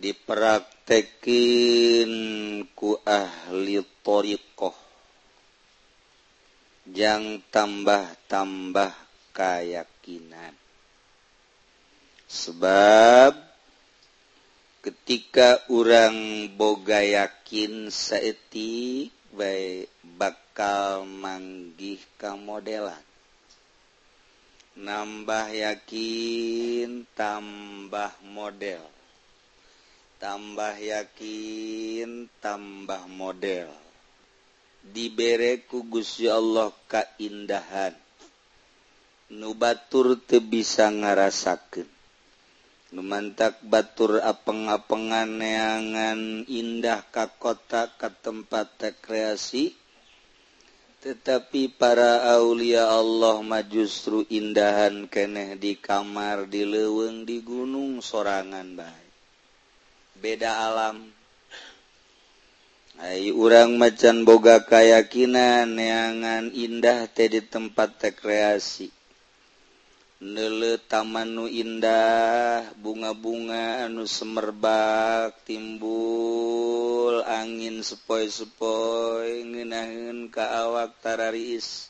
dipraktekin 0.00 2.12
ku 2.72 2.96
ahli 3.04 3.84
toriqoh. 4.00 4.72
Jang 6.90 7.38
tambah-tambah 7.52 8.90
kayakinan. 9.36 10.59
sebab 12.30 13.34
ketika 14.86 15.66
orang 15.66 16.46
boga 16.54 17.02
yakin 17.02 17.90
saetik 17.90 19.10
baik 19.34 19.90
bakal 20.16 21.02
manggih 21.02 21.98
ke 22.14 22.30
modelan. 22.38 23.02
Nambah 24.78 25.50
yakin 25.50 27.04
tambah 27.18 28.14
model. 28.30 28.80
Tambah 30.22 30.78
yakin 30.78 32.30
tambah 32.38 33.02
model. 33.10 33.68
Dibere 34.80 35.66
ku 35.68 35.84
Gusti 35.84 36.30
Allah 36.30 36.72
keindahan. 36.88 37.92
Nubatur 39.34 40.16
teu 40.24 40.40
bisa 40.40 40.88
ngarasakeun. 40.88 41.99
Numantak 42.90 43.62
batur 43.62 44.18
apeng-apengan 44.18 45.30
neangan 45.38 46.42
indah 46.50 47.06
ka 47.10 47.30
kota 47.38 47.90
ke 47.94 48.10
tempat 48.22 48.74
rekreasi. 48.78 49.74
Tetapi 51.00 51.80
para 51.80 52.36
Aulia 52.36 52.90
Allah 52.90 53.40
ma 53.40 53.62
justru 53.62 54.26
indahan 54.28 55.06
keneh 55.06 55.56
di 55.56 55.78
kamar 55.78 56.50
di 56.50 56.66
leweng 56.66 57.24
di 57.24 57.40
gunung 57.40 58.04
sorangan 58.04 58.76
baik 58.76 59.10
beda 60.20 60.52
alam. 60.68 60.96
Hai 63.00 63.32
urang 63.32 63.80
macan 63.80 64.28
boga 64.28 64.60
kayakakinan 64.68 65.72
neangan 65.72 66.52
indah 66.52 67.08
teh 67.08 67.32
di 67.32 67.40
tempat 67.40 67.96
rekreasi. 67.96 68.92
nele 70.20 70.76
tamanu 70.84 71.48
indah 71.48 72.76
bunga-bunga 72.76 73.88
anu 73.88 74.04
semerbak 74.04 75.32
timbul 75.48 77.24
angin 77.24 77.80
sepoi-sepoi 77.80 79.48
ngenangin 79.48 80.28
ke 80.28 80.44
awak 80.44 81.00
tarariis 81.00 81.88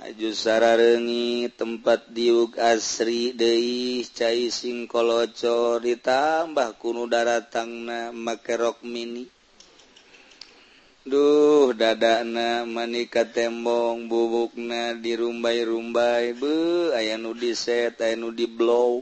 haju 0.00 0.32
sararengi 0.32 1.52
tempat 1.52 2.08
diuk 2.08 2.56
asri 2.56 3.36
deih 3.36 4.00
cai 4.16 4.48
singkoloco 4.48 5.76
ditambah 5.76 6.80
kunu 6.80 7.04
daratangna 7.04 8.16
make 8.16 8.56
rok 8.56 8.80
mini. 8.80 9.28
Duh 11.00 11.72
dadana 11.72 12.68
manika 12.68 13.24
tembong 13.24 14.04
bubukna 14.04 14.92
dirumbai-rumbai. 15.00 16.36
Be 16.36 16.92
aya 16.92 17.16
nu 17.16 17.32
diset 17.32 17.96
aya 18.04 18.20
nu 18.20 18.28
diblow. 18.36 19.00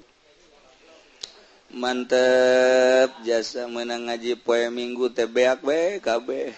Mantep 1.75 3.11
jasa 3.27 3.67
menang 3.67 4.07
ngaji 4.07 4.39
poe 4.39 4.71
minggu 4.71 5.11
tebeak 5.11 5.59
be 5.67 5.99
kabeh. 5.99 6.55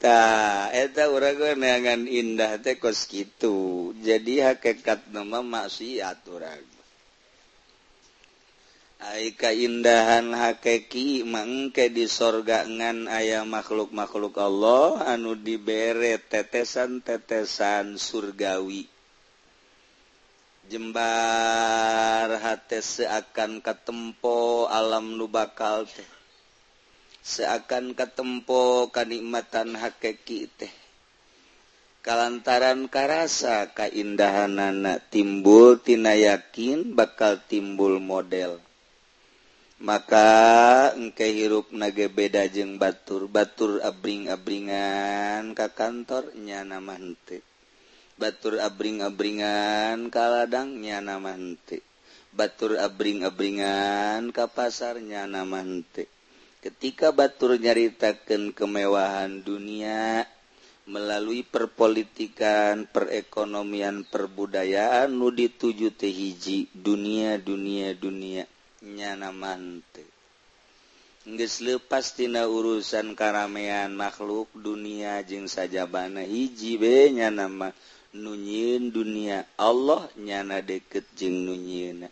Ta 0.00 0.72
eta 0.72 1.12
urang 1.12 1.60
neangan 1.60 2.08
indah 2.08 2.56
teh 2.56 2.80
kos 2.80 3.04
kitu. 3.04 3.92
Jadi 4.00 4.40
hakikat 4.40 5.12
nama 5.12 5.44
maksiat 5.44 6.24
urang. 6.24 6.79
kaindahan 9.40 10.36
hakeki 10.36 11.24
mangke 11.24 11.88
di 11.88 12.04
sorgangan 12.04 13.08
ayah 13.08 13.48
makhluk-makhluk 13.48 14.36
Allah 14.36 15.00
anu 15.08 15.32
dibere 15.32 16.20
tetesan-tetesan 16.20 17.96
surgawi. 17.96 18.84
Jembar 20.70 22.30
hate 22.38 22.78
seakan 22.78 23.58
ketempo 23.58 24.70
alam 24.70 25.18
nu 25.18 25.26
bakal 25.26 25.82
teh. 25.88 26.06
Seakan 27.24 27.98
ketempo 27.98 28.86
kenikmatan 28.94 29.74
hakeki 29.74 30.46
teh. 30.54 30.70
Kalantaran 32.06 32.86
karasa 32.86 33.74
keindahan 33.74 34.56
anak 34.62 35.10
timbul 35.10 35.82
tina 35.82 36.14
yakin 36.14 36.94
bakal 36.94 37.42
timbul 37.50 37.98
model. 37.98 38.69
maka 39.80 40.28
engke 40.92 41.24
hirup 41.32 41.72
nage 41.72 42.12
beda 42.12 42.44
jeung 42.52 42.76
batur 42.76 43.24
batur 43.32 43.80
abring-abringan 43.80 45.56
ka 45.56 45.72
kantor 45.72 46.36
nyana 46.36 46.84
mantik 46.84 47.40
batur 48.20 48.60
abring-abringan 48.60 50.12
ka 50.12 50.28
ladang 50.28 50.84
nyana 50.84 51.16
mantik 51.16 51.80
batur 52.36 52.76
abring-abringan 52.76 54.28
ka 54.36 54.52
pasar 54.52 55.00
nyana 55.00 55.48
mantik 55.48 56.12
ketika 56.60 57.08
batur 57.08 57.56
nyaritakan 57.56 58.52
kemewahan 58.52 59.40
dunia 59.40 60.28
melalui 60.84 61.40
perpolitikan 61.40 62.84
perekonomian 62.84 64.04
perbudayaan 64.04 65.08
nu 65.08 65.32
dituju 65.32 65.96
teh 65.96 66.12
hiji 66.12 66.68
dunia 66.76 67.40
dunia 67.40 67.96
dunia. 67.96 68.44
nyana 68.80 69.28
mante 69.32 70.04
nges 71.28 71.60
lepastina 71.60 72.48
urusan 72.48 73.12
karamean 73.12 73.92
makhluk 73.92 74.48
dunia 74.56 75.20
jeung 75.28 75.44
sajabana 75.44 76.24
hiji 76.24 76.80
benya 76.80 77.28
nama 77.28 77.76
nunyiin 78.16 78.88
dunia 78.88 79.44
Allah 79.60 80.08
nyana 80.16 80.64
deket 80.64 81.04
jeung 81.12 81.44
nunyiina 81.44 82.08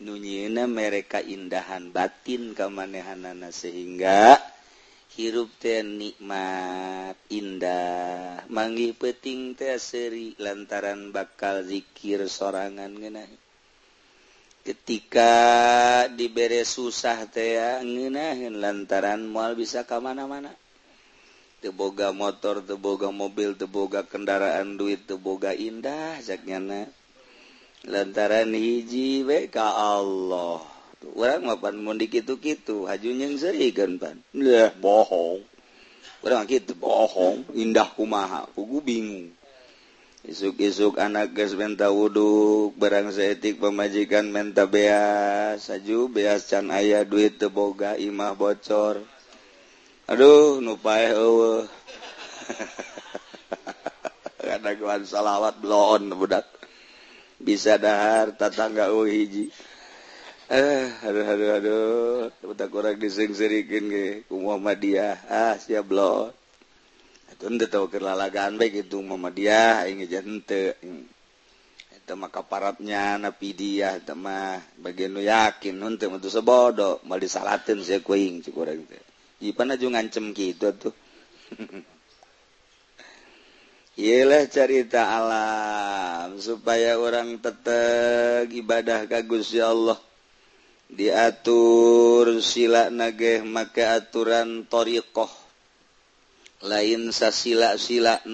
nunyiina 0.00 0.64
mereka 0.68 1.20
indahan 1.20 1.92
batin 1.92 2.56
kamanehanana 2.56 3.48
sehingga 3.52 4.40
hirup 5.16 5.48
teh 5.56 5.80
nikmat 5.80 7.16
indah. 7.32 8.44
Manggih 8.52 8.92
peting 8.92 9.56
teh 9.56 9.80
seri 9.80 10.36
lantaran 10.36 11.08
bakal 11.08 11.64
zikir 11.64 12.28
sorangan 12.28 12.92
ngenahi 12.92 13.45
ketika 14.66 15.32
diberre 16.10 16.66
susah 16.66 17.30
teangenahin 17.30 18.58
lantaran 18.58 19.22
mual 19.30 19.54
bisa 19.54 19.86
kemana-mana 19.86 20.50
teboga 21.62 22.10
motor 22.10 22.66
teboga 22.66 23.14
mobil 23.14 23.54
teboga 23.54 24.02
kendaraan 24.02 24.74
duit 24.74 25.06
teboga 25.06 25.54
indah 25.54 26.18
zaknyana 26.18 26.90
lantaran 27.86 28.50
hiji 28.50 29.22
WK 29.22 29.56
Allah. 29.62 30.58
Orang 31.14 31.46
mapan 31.46 31.78
mudik 31.78 32.18
itu 32.18 32.34
gitu 32.42 32.90
hajunya 32.90 33.30
yang 33.30 33.38
seri 33.38 33.70
kan 33.70 33.94
pan 34.02 34.18
bohong 34.82 35.46
orang 36.26 36.42
gitu 36.50 36.74
bohong. 36.74 37.46
Indah 37.54 37.86
kumaha? 37.94 38.50
Kugu 38.50 38.82
bingung. 38.82 39.30
isuk-isuk 40.26 40.98
anak 40.98 41.38
guys 41.38 41.54
menta 41.54 41.94
wudhu 41.94 42.74
barang 42.74 43.14
seetik 43.14 43.62
pemajikan 43.62 44.26
menta 44.26 44.66
beas. 44.66 45.70
Saju 45.70 46.10
beas 46.10 46.50
can 46.50 46.74
ayah 46.74 47.06
duit 47.06 47.38
teboga 47.38 47.94
imah 47.94 48.34
bocor. 48.34 49.06
Aduh 50.10 50.58
nupae 50.58 51.14
eueuh. 51.14 51.70
Kadaguan 54.46 55.06
salawat 55.06 55.62
bloon 55.62 56.10
budak. 56.18 56.46
Bisa 57.38 57.78
dahar 57.78 58.34
tatangga 58.34 58.90
eueuh 58.90 59.06
hiji. 59.06 59.54
Eh 60.50 60.90
aduh 61.06 61.26
aduh 61.26 61.50
aduh. 61.54 62.54
Tak 62.58 62.68
kurang 62.74 62.98
dising-sirikin 62.98 63.84
ge 63.90 64.06
ku 64.26 64.42
Muhammadiyah. 64.42 65.30
Ah 65.30 65.54
sia 65.58 65.86
bloon. 65.86 66.34
kelalagaan 67.92 68.56
baik 68.56 68.88
itu 68.88 69.00
Muhammadiyah 69.04 69.88
maka 72.14 72.46
parapnya 72.46 73.18
napidiah 73.18 73.98
tema 73.98 74.62
bagian 74.78 75.18
yakin 75.18 75.74
untuk 75.82 76.14
untuk 76.14 76.30
sebodo 76.30 77.02
mal 77.02 77.18
disalatin 77.18 77.82
saya 77.82 77.98
kuing 77.98 78.46
cukup 78.46 78.78
Ipan 79.42 79.74
aja 79.74 79.84
ngancem 79.84 80.32
gitu 80.32 80.70
tuh. 80.78 80.94
Iyalah 84.00 84.44
cerita 84.48 85.08
alam 85.08 86.36
supaya 86.40 86.96
orang 87.00 87.40
tetap 87.40 88.48
ibadah 88.48 89.08
kagus 89.08 89.52
ya 89.52 89.72
Allah. 89.72 90.00
Diatur 90.86 92.38
sila 92.40 92.88
nageh 92.92 93.44
maka 93.44 94.00
aturan 94.00 94.68
toriqoh. 94.68 95.45
lain 96.64 97.12
sasila-sila 97.12 98.24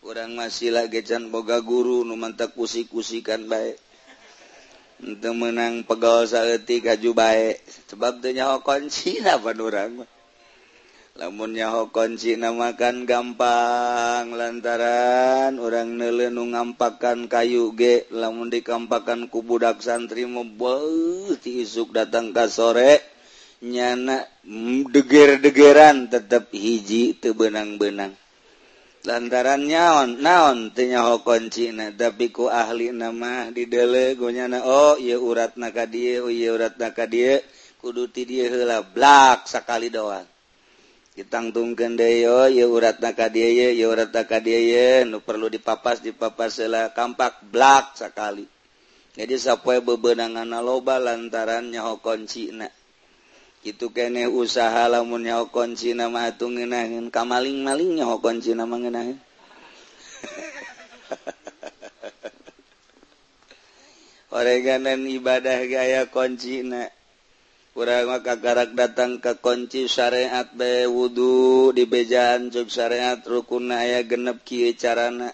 kurang 0.00 0.38
masila 0.38 0.88
gecan 0.88 1.28
boga 1.28 1.60
guru 1.60 2.00
numantak 2.06 2.56
kusi-kusikan 2.56 3.44
baik 3.44 3.76
untuk 5.04 5.34
menang 5.36 5.84
pegawai 5.84 6.24
saeti 6.24 6.80
kaju 6.80 7.12
baik 7.12 7.60
sebab 7.92 8.24
nyaho 8.24 8.64
kunci 8.64 9.20
apa 9.26 9.52
orang 9.52 10.08
lamun 11.18 11.50
nyaho 11.50 11.90
kunci 11.90 12.38
namakan 12.38 13.02
gampang 13.02 14.32
lantaran 14.32 15.58
orang 15.58 15.98
nelenu 15.98 16.46
ngampakan 16.54 17.26
kayu 17.26 17.74
ge 17.74 18.06
lamun 18.14 18.54
dikampakan 18.54 19.26
kubudak 19.26 19.82
santri 19.82 20.24
mebeuh 20.30 21.34
ti 21.42 21.66
isuk 21.66 21.90
datang 21.90 22.30
ka 22.30 22.46
sore. 22.46 23.17
nyana 23.62 24.22
deger-degeran 24.94 26.06
tetap 26.06 26.54
hiji 26.54 27.18
tebenang-benang 27.18 28.14
lantaran 29.06 29.64
nyaon 29.64 30.20
naon 30.20 30.74
tenyaho 30.76 31.22
konci 31.22 31.72
na 31.72 31.88
tapi 31.94 32.28
ku 32.28 32.50
ahli 32.50 32.92
nama 32.92 33.48
di 33.48 33.64
dele 33.64 34.18
gonyana 34.18 34.60
oh 34.66 35.00
iya 35.00 35.16
urat 35.16 35.56
naka 35.56 35.88
dia 35.88 36.20
oh 36.20 36.28
iya 36.28 36.52
urat 36.52 36.76
naka 36.76 37.08
dia 37.08 37.40
kudu 37.78 38.10
ti 38.10 38.26
dia 38.26 38.50
heula 38.50 38.82
blak 38.82 39.46
sakali 39.46 39.88
doang. 39.88 40.26
Ditangtungkeun 41.14 41.94
deui 41.98 42.26
oh 42.26 42.46
iya 42.50 42.66
urat 42.66 42.98
naka 42.98 43.30
dia 43.30 43.48
ye 43.48 43.78
iya 43.78 43.86
urat 43.86 44.10
naka 44.10 44.42
dia 44.42 44.58
ye 44.58 44.86
nu 45.06 45.22
perlu 45.22 45.46
dipapas 45.46 46.02
dipapas 46.02 46.58
heula 46.58 46.90
kampak 46.90 47.48
blak 47.48 47.94
sakali. 47.94 48.46
Jadi 49.14 49.34
sapoe 49.38 49.82
bebenangan 49.82 50.46
loba 50.62 50.98
lantaran 50.98 51.70
nyaho 51.70 51.98
konci 52.02 52.54
na. 52.54 52.70
itu 53.70 53.92
kene 53.92 54.24
usaha 54.28 54.88
lamun 54.88 55.28
nyokon 55.28 55.76
Cina 55.76 56.08
mah 56.08 56.32
atuh 56.32 56.48
ngeunaheun 56.48 57.12
ka 57.12 57.28
maling-maling 57.28 58.00
nyokon 58.00 58.40
Cina 58.40 58.64
mah 58.64 58.78
ngeunaheun 58.80 59.18
oreganan 64.38 65.08
ibadah 65.08 65.64
gaya 65.64 66.06
koncina 66.08 66.88
kurang 67.78 68.10
maka 68.10 68.34
karak 68.42 68.74
datang 68.74 69.22
ke 69.22 69.38
kunci 69.38 69.86
syariat 69.86 70.50
be 70.50 70.90
wudhu 70.90 71.70
di 71.70 71.86
bejaan 71.86 72.50
cuk 72.50 72.66
syariat 72.66 73.22
rukun 73.22 73.70
ayah 73.70 74.02
genep 74.02 74.42
kieu 74.42 74.74
carana. 74.74 75.30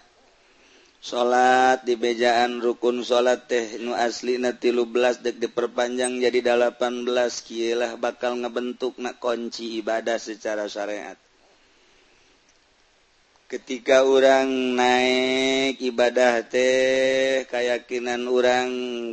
salat 1.05 1.85
dibejaan 1.85 2.57
rukun 2.57 3.05
salat 3.05 3.45
teh 3.45 3.77
nu 3.77 3.93
asli 3.93 4.41
na 4.41 4.57
tilu 4.57 4.89
belas 4.89 5.21
dek 5.21 5.37
diperpanjang 5.37 6.17
jadi 6.17 6.57
delapan 6.57 7.05
belas 7.05 7.45
kilah 7.45 7.93
bakal 8.01 8.41
ngebentuk 8.41 8.97
nak 8.97 9.21
kunci 9.21 9.77
ibadah 9.85 10.17
secara 10.17 10.65
syariat. 10.65 11.13
Ketika 13.45 14.01
orang 14.01 14.73
naik 14.73 15.77
ibadah 15.77 16.41
teh 16.49 17.45
keyakinan 17.45 18.25
orang 18.25 18.69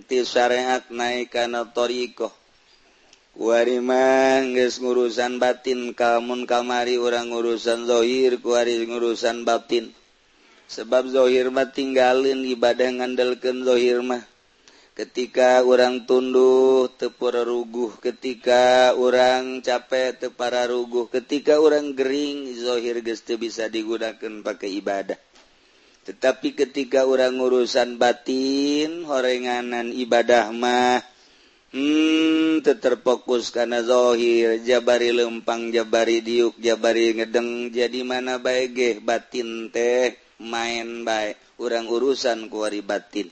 ti 0.08 0.24
syariat 0.24 0.88
naik 0.88 1.28
karena 1.28 1.68
toriko 1.68 2.32
Kuariman 3.32 4.52
geus 4.52 4.76
ngurusan 4.76 5.40
batin 5.40 5.96
kamun 5.96 6.44
kamari 6.44 7.00
orang 7.00 7.32
urusan 7.32 7.88
zohir 7.88 8.36
kuari 8.44 8.84
ngurusan 8.84 9.48
batin. 9.48 9.88
sebab 10.68 11.10
dhohirmah 11.10 11.70
tinggalin 11.72 12.44
ibadah 12.46 12.90
ngandalkan 13.00 13.62
dhohirmah 13.62 14.32
ketika 14.92 15.64
orang 15.64 16.04
tunduh 16.04 16.88
tepur 16.94 17.32
ruguh. 17.32 17.96
Ketika 18.00 18.92
orang 18.92 19.64
capek 19.64 20.20
tepara 20.20 20.68
ruguh. 20.68 21.08
Ketika 21.08 21.58
orang 21.58 21.96
Gering 21.96 22.52
dhohir 22.52 23.00
geste 23.00 23.40
bisa 23.40 23.68
digunakan 23.72 24.44
pakai 24.44 24.70
ibadah. 24.78 25.18
Tetapi 26.02 26.58
ketika 26.58 27.06
orang 27.06 27.38
urusan 27.38 27.94
batin 27.94 29.06
horenganan 29.06 29.94
ibadah 29.94 30.50
mah 30.50 30.98
hmm 31.70 32.58
terfokus 32.66 33.54
karena 33.54 33.86
dhohir 33.86 34.66
Jabari 34.66 35.14
lempang 35.14 35.70
Jabari 35.70 36.18
diuk 36.18 36.58
Jabari 36.58 37.14
ngedeng. 37.14 37.70
Jadi 37.70 38.02
mana 38.02 38.42
baik 38.42 38.98
batin 39.06 39.70
teh? 39.70 40.21
main 40.42 41.06
baik 41.06 41.38
orang 41.62 41.86
urusan 41.86 42.50
kuari 42.50 42.82
batin. 42.82 43.30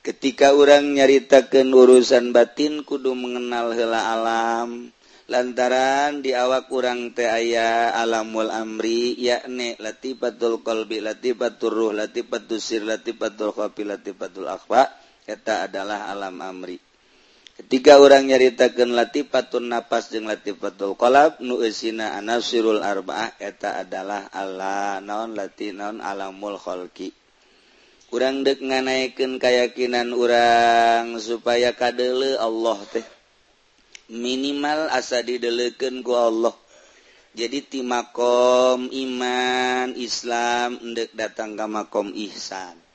Ketika 0.00 0.54
orang 0.54 0.94
nyaritakan 0.94 1.68
urusan 1.74 2.30
batin 2.30 2.86
kudu 2.86 3.12
mengenal 3.12 3.74
hela 3.74 4.14
alam. 4.14 4.94
Lantaran 5.26 6.22
di 6.22 6.30
awak 6.30 6.70
kurang 6.70 7.10
teh 7.10 7.26
aya 7.26 7.90
alamul 7.90 8.46
amri 8.46 9.18
yakni 9.18 9.74
latifatul 9.82 10.62
qalbi 10.62 11.02
latifatul 11.02 11.74
ruh 11.74 11.90
latifatul 11.90 12.62
sir 12.62 12.86
latifatul 12.86 13.50
khafi 13.50 13.82
latifatul 13.82 14.46
akhfa 14.46 14.86
eta 15.26 15.66
adalah 15.66 16.06
alam 16.14 16.38
amri. 16.38 16.85
ketika 17.56 17.96
orang 17.96 18.28
nyaritakan 18.28 18.92
latifatun 18.92 19.72
nafas 19.72 20.12
jeung 20.12 20.28
latifatul 20.28 20.92
qalab 20.94 21.40
nu 21.40 21.64
eusina 21.64 22.12
anasirul 22.20 22.84
arbaah 22.84 23.40
eta 23.40 23.80
adalah 23.80 24.28
Allah 24.30 25.00
naon 25.00 25.32
lati 25.32 25.72
naon 25.72 26.04
alamul 26.04 26.60
khalqi. 26.60 27.10
Urang 28.14 28.46
dek 28.46 28.62
nganaikeun 28.62 29.42
keyakinan 29.42 30.14
urang 30.14 31.18
supaya 31.18 31.74
kadele 31.74 32.38
Allah 32.38 32.78
teh. 32.94 33.02
Minimal 34.06 34.86
asa 34.94 35.26
dideleken 35.26 36.06
ku 36.06 36.14
Allah. 36.14 36.54
Jadi 37.34 37.66
ti 37.66 37.80
makom 37.82 38.86
iman 38.86 39.92
Islam 39.98 40.78
endek 40.78 41.18
datang 41.18 41.58
ka 41.58 41.66
makom 41.66 42.14
ihsan. 42.14 42.85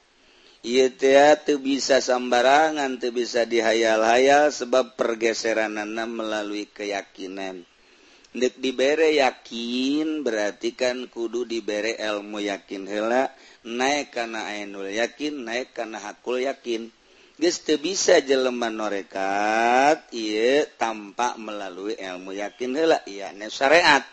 bisa 0.61 1.97
sembarangan 1.97 3.01
tuh 3.01 3.09
bisa 3.09 3.49
dihayal-hayal 3.49 4.53
sebab 4.53 4.93
pergeseran 4.93 5.81
anak 5.81 6.09
melalui 6.09 6.69
keyakinan. 6.69 7.65
Nek 8.31 8.63
diberre 8.63 9.11
yakin 9.11 10.23
berartikan 10.23 11.11
kudu 11.11 11.43
diberre 11.43 11.99
ilmu 11.99 12.39
yakin 12.39 12.87
hela 12.87 13.27
naik 13.67 14.15
karena 14.15 14.47
ainul 14.55 14.87
yakin 14.87 15.43
naik 15.43 15.75
karena 15.75 15.99
hakul 15.99 16.39
yakin. 16.39 16.87
Geste 17.41 17.81
bisa 17.81 18.21
jeleman 18.21 18.77
norekat 18.77 20.13
iya 20.13 20.63
tampak 20.77 21.41
melalui 21.41 21.97
ilmu 21.97 22.37
yakin 22.37 22.71
hela 22.77 23.01
iya 23.09 23.33
ne 23.33 23.49
syariat 23.49 24.05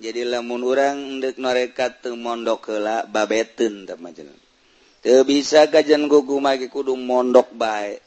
jadi 0.00 0.24
lamun 0.24 0.64
orang 0.64 1.20
ndek 1.20 1.36
norekat 1.36 2.00
temondok 2.00 2.72
hela 2.72 3.04
babeten 3.04 3.84
teman 3.84 4.16
bisa 5.02 5.64
gajan 5.68 6.08
gugu 6.08 6.36
magi 6.40 6.68
kudu 6.68 6.96
mondok 6.96 7.52
baik 7.56 8.04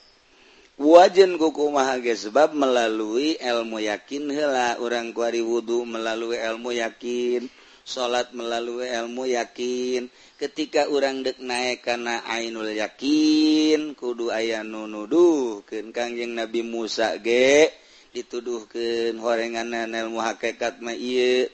wajan 0.77 1.38
kuku 1.38 1.69
mahage 1.69 2.13
sebab 2.17 2.58
melalui 2.58 3.38
ilmu 3.38 3.77
yakin 3.82 4.29
hela 4.34 4.82
orang 4.82 5.13
kuari 5.13 5.41
wudhu 5.41 5.86
melalui 5.86 6.38
ilmu 6.41 6.73
yakin 6.73 7.45
salat 7.84 8.32
melalui 8.32 8.88
ilmu 8.88 9.27
yakin. 9.27 10.08
Ketika 10.39 10.88
orang 10.88 11.23
dek 11.23 11.39
naik 11.43 11.84
karena 11.84 12.23
Ainul 12.32 12.71
yakin 12.71 13.95
kudu 13.95 14.32
aya 14.32 14.63
nunuduh 14.63 15.63
ke 15.67 15.84
Kangjeng 15.91 16.36
Nabi 16.36 16.63
Musa 16.63 17.19
ge 17.19 17.71
dituduhkan 18.15 19.19
horenganan 19.19 19.91
ilmu 19.91 20.19
hakekatmah 20.19 20.95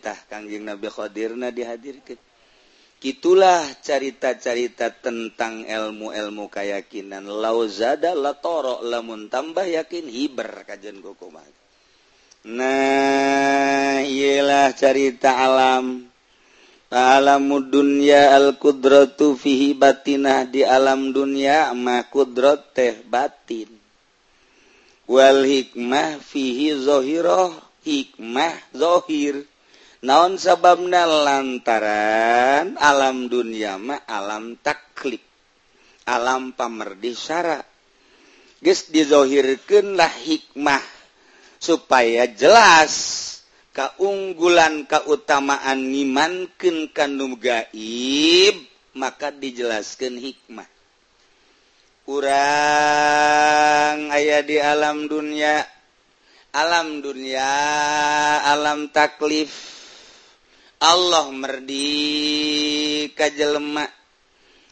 tah 0.01 0.19
Kangjeng 0.29 0.65
Nabi 0.65 0.87
Khodirna 0.89 1.49
dihadirkan 1.53 2.17
Itulah 2.99 3.79
carita-carita 3.79 4.91
tentang 4.91 5.63
ilmu-elmu 5.63 6.51
kayakakinan 6.51 7.23
lazada 7.31 8.11
latoro 8.11 8.83
lamun 8.83 9.31
tambah 9.31 9.63
yakin 9.63 10.03
hiber 10.11 10.67
kajian 10.67 10.99
gokoma. 10.99 11.39
Nah 12.43 14.03
ialah 14.03 14.75
carita 14.75 15.31
alam 15.31 16.11
alamud 16.89 17.69
dunya 17.69 18.33
al-qudratu 18.33 19.37
fihi 19.37 19.77
batinah 19.77 20.49
di 20.49 20.65
alam 20.65 21.13
dunia 21.13 21.71
ma 21.77 22.03
qudrat 22.03 22.73
teh 22.73 22.99
batin. 23.05 23.69
Wal 25.05 25.45
hikmah 25.45 26.19
fihi 26.19 26.75
zohiroh 26.83 27.53
hikmah 27.85 28.75
zohir. 28.75 29.45
naon 29.99 30.39
sababna 30.39 31.03
lantaran 31.03 32.79
alam 32.79 33.27
duniama 33.27 34.07
alam 34.07 34.55
taklip 34.59 35.29
alam 36.09 36.57
pamerdih 36.57 37.13
syara. 37.13 37.61
Guys 38.59 38.91
dizohirkanlah 38.91 40.11
hikmah 40.25 40.83
supaya 41.61 42.27
jelas 42.27 43.25
keunggulan 43.71 44.83
keutamaan 44.89 45.93
ngimankan 45.93 46.91
kanum 46.91 47.39
gaib 47.39 48.57
maka 48.97 49.31
dijelaskan 49.31 50.19
hikmah. 50.19 50.67
Kurang 52.03 54.09
ayah 54.09 54.41
di 54.41 54.57
alam 54.57 55.05
dunia 55.05 55.61
alam 56.51 57.05
dunia 57.05 57.47
alam 58.43 58.89
taklif. 58.89 59.78
Allah 60.79 61.27
merdi 61.35 63.11
kajjelemak 63.11 63.91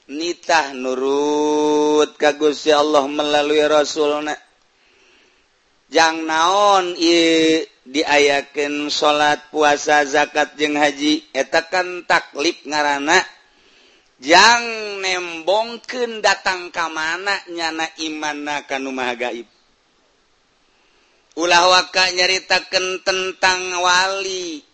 nitah 0.07 0.71
nurut 0.71 2.15
kagusi 2.15 2.71
Allah 2.71 3.03
melalui 3.11 3.59
Rasulna. 3.67 4.31
Jangan 5.91 6.23
naon 6.23 6.85
i 6.95 7.15
diayaken 7.83 8.87
salat 8.87 9.51
puasa 9.51 10.03
zakat 10.07 10.55
jeung 10.59 10.75
haji 10.75 11.27
etakan 11.31 12.03
taklip 12.03 12.59
ngaran 12.67 13.07
jangan 14.19 14.63
nembongken 14.99 16.19
datang 16.19 16.71
ke 16.71 16.87
mana 16.91 17.35
nyana 17.51 17.87
imana 17.99 18.63
kanumah 18.63 19.11
gaib. 19.15 19.47
Ulah 21.35 21.67
waka 21.67 22.15
nyaritakan 22.15 23.03
tentang 23.03 23.79
wali. 23.79 24.66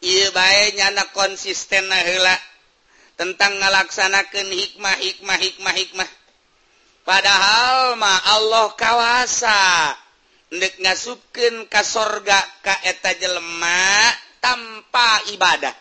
nyana 0.00 1.04
konsisten 1.12 1.88
nahla 1.88 2.36
tentang 3.20 3.52
ngalaksanakan 3.60 4.48
hikmah 4.48 4.96
hikmah 4.96 5.36
hikmah 5.36 5.74
hikmah. 5.76 6.10
Padahal 7.04 8.00
ma 8.00 8.16
Allah 8.38 8.72
kawasa 8.76 9.92
ndek 10.50 10.80
ngasupken 10.80 11.68
ka 11.68 11.84
sorga 11.84 12.40
kaeta 12.64 13.12
jelemak 13.20 14.14
tanpa 14.40 15.20
ibadah. 15.36 15.76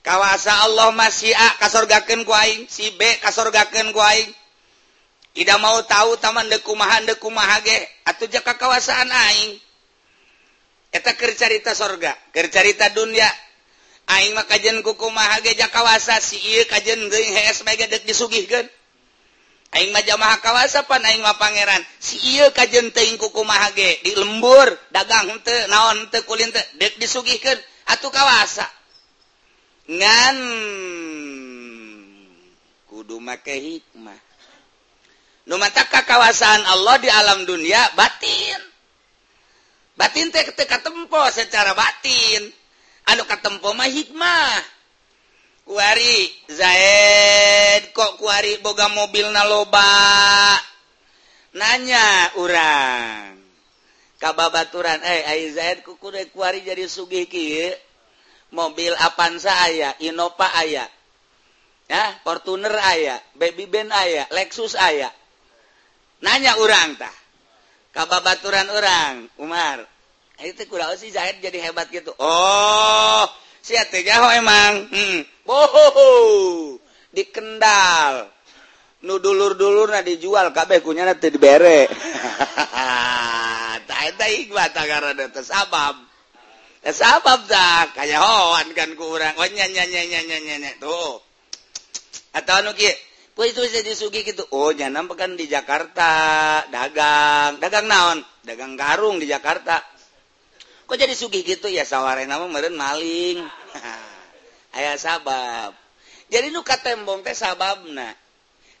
Kawasa 0.00 0.64
Allah 0.64 0.92
masih 0.96 1.32
A 1.36 1.60
kasorgaken 1.60 2.24
kuing 2.24 2.64
si 2.72 2.88
B 2.96 3.04
kasorgaken 3.20 3.92
kuing 3.92 4.28
tidak 5.30 5.58
mau 5.62 5.76
tahu 5.86 6.16
taman 6.18 6.48
dekumahan 6.50 7.06
dekumaha 7.06 7.62
atau 8.08 8.26
jaka 8.26 8.56
kawasaan 8.56 9.08
aing. 9.08 9.69
eta 10.90 11.14
kercarita 11.14 11.74
sorga 11.74 12.12
kercarita 12.34 12.90
dunia 12.90 13.30
aing 14.10 14.34
mah 14.34 14.46
kajen 14.46 14.82
kuku 14.82 15.06
maha 15.14 15.38
geja 15.40 15.70
kawasa 15.70 16.18
si 16.18 16.36
ieu 16.42 16.66
kajen 16.66 16.98
geuing 17.06 17.34
HS 17.34 17.62
mega 17.62 17.86
deuk 17.86 18.02
disugihkeun. 18.06 18.66
Aing 19.70 19.94
mah 19.94 20.02
jamaah 20.02 20.42
kawasa 20.42 20.82
pan 20.90 20.98
aing 21.06 21.22
mah 21.22 21.38
pangeran 21.38 21.78
si 22.02 22.18
ieu 22.34 22.50
kajen 22.50 22.90
teuing 22.90 23.14
kuku 23.22 23.42
maha 23.46 23.70
ge 23.70 24.02
di 24.02 24.18
lembur 24.18 24.66
dagang 24.90 25.30
henteu 25.30 25.70
naon 25.70 26.06
henteu 26.06 26.26
kulin 26.26 26.50
teu 26.50 26.64
deuk 26.82 26.98
disugihkeun. 26.98 27.58
Atuh 27.90 28.10
kawasa. 28.10 28.66
Ngan 29.90 30.38
kudu 32.90 33.18
make 33.22 33.54
hikmah. 33.54 34.18
Nu 35.50 35.58
mantap 35.58 35.90
kakawasaan 35.90 36.62
Allah 36.62 36.94
di 37.02 37.10
alam 37.10 37.42
dunia 37.42 37.90
batin. 37.98 38.69
batin 40.00 40.32
teh 40.32 40.48
ketika 40.48 40.80
tempo 40.80 41.20
secara 41.28 41.76
batin. 41.76 42.48
Anu 43.12 43.28
katempo 43.28 43.76
mah 43.76 43.84
hikmah. 43.84 44.80
Kuari 45.68 46.32
Zaid 46.48 47.92
kok 47.92 48.16
kuari 48.16 48.58
boga 48.64 48.88
mobil 48.90 49.28
naloba 49.28 49.86
nanya 51.54 52.34
orang 52.40 53.38
kababaturan 54.18 54.98
eh 55.04 55.22
ai 55.30 55.52
Zaid 55.54 55.86
kukude 55.86 56.26
kuari 56.34 56.66
jadi 56.66 56.90
sugih 56.90 57.30
kieu 57.30 57.70
mobil 58.50 58.90
Avanza 58.98 59.54
aya? 59.62 59.94
Innova 60.02 60.50
aya? 60.58 60.90
Ya 61.86 62.18
Fortuner 62.26 62.74
aya? 62.74 63.22
Baby 63.38 63.70
Ben 63.70 63.94
aya? 63.94 64.26
Lexus 64.34 64.74
aya? 64.74 65.10
Nanya 66.18 66.58
orang 66.58 66.98
tah. 66.98 67.19
kababaturan 67.94 68.66
orang 68.70 69.14
Umar. 69.38 69.84
Itu 70.40 70.64
kurang 70.72 70.96
si 70.96 71.12
Zahid 71.12 71.44
jadi 71.44 71.68
hebat 71.68 71.92
gitu. 71.92 72.16
Oh 72.16 73.28
si 73.60 73.76
Jaho 73.76 74.28
emang. 74.32 74.88
Hmm. 74.88 75.20
Di 75.20 76.06
dikendal 77.10 78.30
nu 79.00 79.16
dulur-dulur 79.18 79.90
nah 79.90 80.04
dijual 80.04 80.54
kabeh 80.54 80.80
kunya 80.80 81.04
nanti 81.04 81.28
dibere. 81.28 81.86
Tak 83.80 84.16
ada 84.16 84.26
hikmat 84.32 84.70
karena 84.70 85.12
ada 85.12 85.42
sabab. 85.42 85.98
Sabab 86.88 87.44
dah 87.50 87.90
kayak 87.92 88.22
hoan 88.22 88.70
kan 88.72 88.94
kurang 88.96 89.34
oh 89.36 89.44
nyanyi 89.44 89.82
nyanyi 89.82 90.14
nyanyi 90.14 90.36
nyanyi 90.46 90.70
tuh. 90.78 91.20
Atau 92.32 92.62
anu 92.62 92.70
kieu? 92.72 92.94
Itu 93.46 93.60
bisa 93.64 93.80
disugi 93.80 94.26
gitu. 94.26 94.44
Oh 94.52 94.74
jangan 94.74 95.06
kan 95.16 95.38
di 95.38 95.46
Jakarta. 95.46 96.12
Dagang. 96.68 97.62
Dagang 97.62 97.86
naon? 97.86 98.18
Dagang 98.44 98.74
karung 98.74 99.22
di 99.22 99.30
Jakarta. 99.30 99.80
Kok 100.90 100.98
jadi 100.98 101.14
sugi 101.14 101.46
gitu? 101.46 101.70
Ya 101.70 101.86
saware 101.86 102.26
nama 102.26 102.50
meren 102.50 102.74
maling. 102.74 103.40
Ayah 104.76 104.98
sabab. 104.98 105.72
Jadi 106.30 106.50
nu 106.54 106.62
tembong 106.62 107.22
teh 107.26 107.34
sababna. 107.34 108.14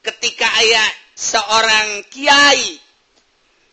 Ketika 0.00 0.48
ayah 0.64 0.88
seorang 1.12 2.06
kiai 2.08 2.80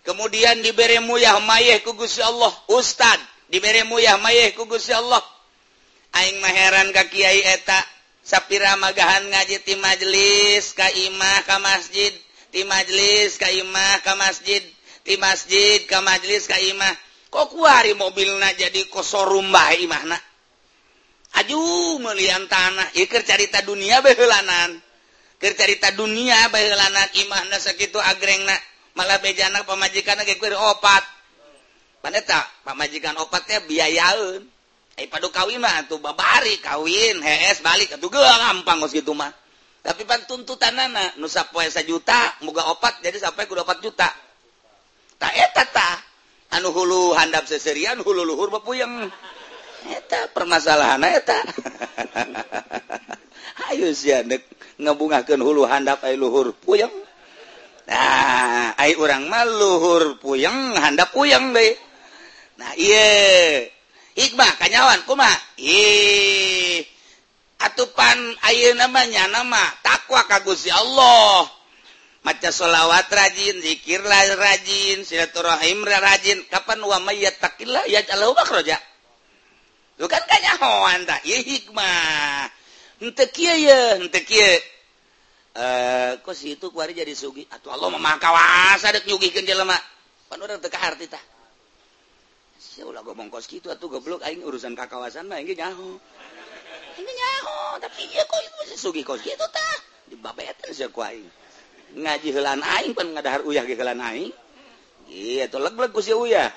kemudian 0.03 0.59
diberi 0.59 0.99
muyah 0.99 1.39
mayeh 1.39 1.79
ku 1.85 1.95
Allah 1.95 2.51
ustad 2.67 3.15
diberi 3.47 3.87
muyah 3.87 4.19
mayeh 4.19 4.51
ku 4.57 4.65
Allah. 4.67 5.23
Aing 6.17 6.41
maheran 6.41 6.89
ka 6.91 7.05
kiai 7.07 7.45
eta 7.45 7.96
sapira 8.27 8.75
magahan 8.75 9.31
ngaji 9.31 9.63
ti 9.63 9.79
majelis 9.79 10.75
Kaimah 10.75 11.47
ka 11.47 11.63
masjid 11.63 12.11
di 12.51 12.67
majelis 12.67 13.39
Kaimah 13.39 14.03
ka 14.03 14.19
masjid 14.19 14.59
di 15.07 15.15
masjid 15.15 15.87
ka 15.87 16.03
majelis 16.03 16.51
Kaimah 16.51 16.91
kok 17.31 17.55
kuari 17.55 17.95
mobilna 17.95 18.51
jadi 18.59 18.83
kosorumba 18.91 19.71
imahna? 19.79 20.19
Aju 21.39 21.59
melian 22.03 22.43
tanah 22.51 22.91
ikir 22.99 23.23
carita 23.23 23.63
dunia 23.63 24.03
behelanan 24.03 24.83
cerita 25.37 25.93
dunia 25.93 26.49
baylanan 26.49 27.07
Imahna 27.13 27.61
segitu 27.61 28.01
agreng 28.01 28.41
malah 28.97 29.21
bejanak 29.21 29.69
pemajikan 29.69 30.17
opat. 30.57 31.03
Pak 32.01 32.73
majikan 32.73 33.19
opatnya 33.19 33.61
biayaun 33.67 34.56
Eh, 34.97 35.05
padu 35.05 35.29
kawin 35.29 35.61
mah 35.61 35.85
tuh 35.85 36.01
babari 36.01 36.57
kawin. 36.57 37.21
Hees 37.21 37.61
balik. 37.61 37.93
Atuh 37.93 38.09
ge 38.09 38.17
gampang 38.17 38.81
geus 38.81 38.97
kitu 38.97 39.13
mah. 39.13 39.29
Tapi 39.85 40.03
pan 40.09 40.25
tuntutanana 40.25 41.15
nu 41.21 41.29
sapoe 41.29 41.69
juta 41.85 42.33
moga 42.41 42.65
opat 42.73 43.05
jadi 43.05 43.21
sampai 43.21 43.45
kudu 43.45 43.61
opat 43.61 43.77
juta. 43.77 44.09
Tak 45.21 45.33
eta 45.37 45.63
ta. 45.69 45.89
Anu 46.57 46.73
hulu 46.73 47.13
handap 47.13 47.45
seserian 47.45 48.01
hulu 48.01 48.25
luhur 48.25 48.49
bepuyeng 48.49 49.05
eta 49.85 50.33
permasalahan 50.33 51.05
eta. 51.05 51.45
Ayo 53.69 53.93
sia 53.93 54.25
dek 54.25 54.49
ngebungakeun 54.81 55.45
hulu 55.45 55.69
handap 55.69 56.01
ai 56.09 56.17
luhur 56.17 56.57
puyeng. 56.57 56.91
Nah 57.85 58.73
ai 58.73 58.97
urang 58.97 59.29
mah 59.29 59.45
luhur 59.45 60.17
puyeng 60.17 60.73
handap 60.73 61.13
puyeng 61.13 61.53
deui 61.53 61.77
nah 62.57 62.73
ieu. 62.73 63.76
Hikmah 64.17 64.57
kanyawan 64.57 65.05
kuma 65.05 65.29
ih 65.61 66.81
atupan 67.61 68.17
ayo 68.49 68.73
namanya 68.73 69.29
nama 69.29 69.61
takwa 69.85 70.25
kagusi 70.25 70.73
Allah. 70.73 71.45
Maca 72.25 72.49
sholawat 72.49 73.07
rajin 73.13 73.61
zikirlah 73.61 74.35
rajin 74.35 75.05
silaturahim 75.05 75.85
rajin. 75.85 76.41
Kapan 76.49 76.81
wa 76.81 76.97
mayyattaqillah 77.05 77.87
yaj'alhu 77.87 78.33
makhraja 78.33 78.81
lu 79.97 80.05
kan 80.05 80.21
kanyawan 80.29 81.09
tah 81.09 81.17
ieu 81.25 81.41
hikmah. 81.41 82.49
Henteu 83.01 83.29
kieu 83.33 83.53
ye 83.53 83.77
henteu 84.01 84.21
kieu. 84.25 84.57
Eh 85.57 86.11
kok 86.21 86.37
situ 86.37 86.69
kuari 86.69 86.93
jadi 86.93 87.17
sugi? 87.17 87.45
Atuh 87.49 87.73
Allah 87.73 87.89
mah 87.97 88.21
kawasa 88.21 88.93
sadek 88.93 89.09
nyugihkeun 89.09 89.45
jelema. 89.45 89.77
Pan 90.29 90.37
urang 90.37 90.61
teu 90.61 90.69
kaharti 90.69 91.09
tah. 91.09 91.21
bongkos 92.85 93.49
gitu 93.49 93.73
tuh 93.77 93.89
goblok. 93.89 94.21
Aing 94.21 94.45
urusan 94.45 94.77
ka 94.77 94.85
kawasan 94.85 95.25
mah 95.25 95.41
nyaho. 95.41 95.97
Nyaho 96.97 97.59
tapi 97.81 98.09
dia 98.09 98.25
kok 98.25 98.41
itu 98.41 98.77
sugi 98.77 99.01
kos 99.01 99.21
gitu 99.21 99.45
tah. 99.49 99.77
Dibabetan 100.09 100.69
sih 100.73 100.85
ku 100.93 101.01
aing. 101.01 101.25
Ngaji 101.97 102.29
helan 102.35 102.61
aing 102.61 102.93
pan 102.93 103.09
ngadahar 103.13 103.41
uyah 103.45 103.65
ge 103.65 103.73
helan 103.73 104.01
aing. 104.01 104.33
Iya 105.07 105.47
tuh 105.47 105.63
leg-leg 105.63 105.89
ku 105.95 106.01
si 106.03 106.13
uyah. 106.13 106.51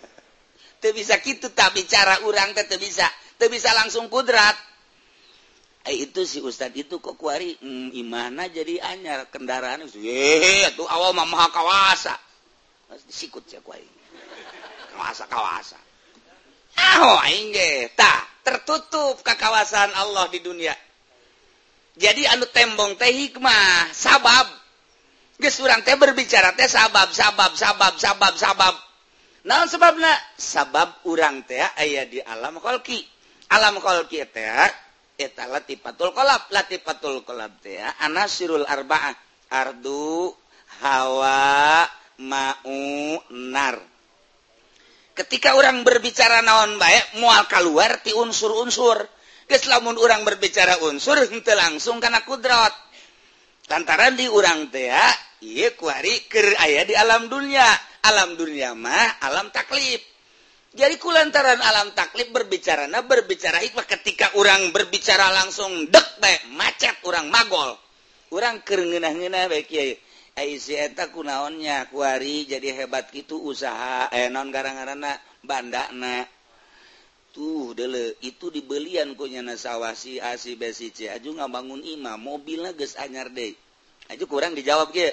Teu 0.80 0.90
bisa 0.96 1.18
kitu 1.22 1.52
tak 1.54 1.76
bicara 1.78 2.26
urang 2.26 2.56
teh 2.56 2.66
teu 2.66 2.80
bisa. 2.80 3.06
Teu 3.38 3.46
bisa 3.46 3.70
langsung 3.70 4.10
kudrat. 4.10 4.58
Eh, 5.82 6.06
itu 6.06 6.22
si 6.26 6.38
Ustadz 6.38 6.78
itu 6.78 7.02
kok 7.02 7.18
kuari 7.18 7.58
hmm, 7.58 7.90
imana 7.94 8.46
jadi 8.46 8.78
anyar 8.82 9.26
kendaraan? 9.30 9.86
Itu 9.86 10.86
awal 10.86 11.10
mah 11.10 11.26
maha 11.26 11.48
kawasa. 11.50 12.14
Sikut 13.10 13.46
ya 13.50 13.58
kuari 13.62 13.86
kawasa 14.92 15.24
kawasa. 15.26 15.80
Ah, 16.76 17.24
tak 17.96 18.20
tertutup 18.44 19.20
ke 19.20 19.32
kawasan 19.36 19.92
Allah 19.96 20.28
di 20.28 20.40
dunia. 20.40 20.72
Jadi 21.92 22.24
anu 22.24 22.48
tembong 22.48 22.96
teh 22.96 23.12
hikmah 23.12 23.92
sabab. 23.92 24.48
Geus 25.36 25.60
urang 25.60 25.84
teh 25.84 25.92
berbicara 25.98 26.56
teh 26.56 26.64
sabab 26.64 27.12
sabab 27.12 27.52
sabab 27.52 27.94
sabab 28.00 28.34
sabab. 28.40 28.74
Naon 29.44 29.68
sababna 29.68 30.08
sabab 30.38 31.02
urang 31.04 31.44
teh 31.44 31.60
aya 31.60 32.08
di 32.08 32.22
alam 32.22 32.56
kholqi. 32.62 33.04
Alam 33.52 33.84
kolki 33.84 34.24
teh 34.32 34.70
eta 35.20 35.44
latifatul 35.44 36.16
kolab 36.16 36.48
latifatul 36.48 37.20
kolab 37.20 37.60
teh 37.60 37.76
anasirul 38.00 38.64
arbaah. 38.64 39.12
Ardu 39.52 40.32
hawa 40.80 41.84
ma'u 42.16 43.20
nar. 43.52 43.91
ketika 45.12 45.56
orang 45.56 45.84
berbicara 45.84 46.40
naon 46.40 46.80
baik 46.80 47.20
mual 47.20 47.44
keluar 47.48 48.00
ti 48.00 48.12
unsur-unsur. 48.16 49.04
Keslamun 49.42 49.98
orang 50.00 50.24
berbicara 50.24 50.80
unsur 50.86 51.18
henteu 51.28 51.52
langsung 51.58 52.00
karena 52.00 52.24
kudrat 52.24 52.72
lantaran 53.68 54.16
di 54.16 54.26
orang 54.26 54.68
tea 54.72 55.06
iya 55.44 55.72
kuari 55.76 56.24
ker 56.30 56.56
ayah 56.62 56.84
di 56.88 56.94
alam 56.96 57.28
dunia 57.28 57.64
alam 58.06 58.34
dunia 58.38 58.72
mah 58.72 59.20
alam 59.20 59.52
taklif. 59.52 60.00
Jadi 60.72 60.96
kulantaran 60.96 61.60
alam 61.60 61.92
taklif 61.92 62.32
berbicara 62.32 62.88
nah 62.88 63.04
berbicara 63.04 63.60
hikmah 63.60 63.84
ketika 63.84 64.32
orang 64.40 64.72
berbicara 64.72 65.28
langsung 65.28 65.84
dek 65.90 66.16
baik 66.16 66.48
macet 66.56 66.96
orang 67.04 67.28
magol. 67.28 67.76
Orang 68.32 68.64
ker 68.64 68.80
ngenah-ngenah 68.80 69.52
baik 69.52 69.68
kiai. 69.68 69.92
ku 71.12 71.20
naonnya 71.20 71.92
kuari 71.92 72.48
jadi 72.48 72.72
hebat 72.82 73.12
gitu 73.12 73.36
usaha. 73.36 74.08
Eh 74.08 74.32
non 74.32 74.48
gara-garana 74.48 75.20
bandana 75.44 76.24
tuh 77.32 77.72
dele 77.76 78.16
itu 78.24 78.48
dibelian 78.48 79.12
kunya 79.12 79.44
nasawasi 79.44 80.20
asi 80.20 80.56
besi 80.56 80.88
C. 80.92 81.12
Aju 81.12 81.36
bangun 81.48 81.84
imam 81.84 82.16
mobilnya 82.16 82.72
geus 82.72 82.96
anyar 82.96 83.28
deh 83.28 83.52
aju 84.08 84.24
kurang 84.24 84.56
dijawab 84.56 84.92
ge. 84.92 85.12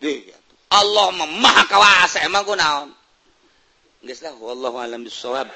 Deh 0.00 0.28
Allah 0.68 1.08
memaha 1.16 1.64
kawasa 1.68 2.20
emang 2.28 2.44
ku 2.44 2.52
naon? 2.52 2.92
Geus 4.04 4.20
lah 4.20 4.36
wallahu 4.36 4.76
alam 4.76 5.00
bisawab 5.00 5.48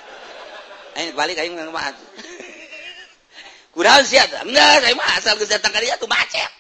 ayo 0.96 1.14
balik 1.14 1.38
ayo 1.38 1.54
maaf 1.70 1.94
kurang 3.76 4.02
siapa 4.02 4.42
enggak 4.42 4.82
saya 4.82 4.94
mah 4.98 5.08
asal 5.20 5.38
geus 5.38 5.52
datang 5.52 5.70
ka 5.70 5.84
dia 5.84 6.00
tuh 6.00 6.08
macet. 6.08 6.59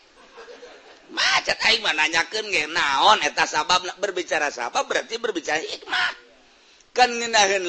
macet 1.10 1.58
aing 1.66 1.82
mah 1.82 1.94
nanyakeun 1.94 2.46
ge 2.50 2.70
naon 2.70 3.18
eta 3.26 3.44
sabab 3.46 3.82
berbicara 3.98 4.48
sabab 4.50 4.86
berarti 4.86 5.18
berbicara 5.18 5.58
hikmah. 5.58 6.30
Kan 6.90 7.14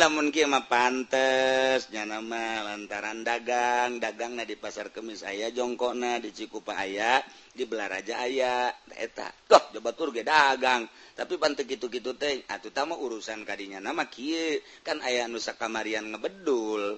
lamun 0.01 0.33
kieu 0.33 0.49
mah 0.49 0.65
pantes 0.65 1.93
nyana 1.93 2.25
mah 2.25 2.65
lantaran 2.65 3.21
dagang 3.21 4.01
dagangna 4.01 4.49
di 4.49 4.57
pasar 4.57 4.89
kemis 4.89 5.21
aya 5.21 5.53
jongkokna 5.53 6.17
di 6.17 6.33
Cikupa 6.33 6.73
aya 6.73 7.21
di 7.53 7.69
Belaraja 7.69 8.17
aya 8.17 8.73
eta. 8.97 9.29
Loh, 9.45 9.61
coba 9.77 9.93
tur 9.93 10.09
ge 10.09 10.25
dagang. 10.25 10.89
Tapi 11.13 11.37
pante 11.37 11.69
kitu-kitu 11.69 12.17
teh 12.17 12.41
atuh 12.49 12.73
tama 12.73 12.97
urusan 12.97 13.45
kadinya 13.45 13.77
nama 13.77 14.09
kieu. 14.09 14.57
Kan 14.81 15.05
aya 15.05 15.29
nusa 15.29 15.53
kamarian 15.53 16.09
ngebedul. 16.09 16.97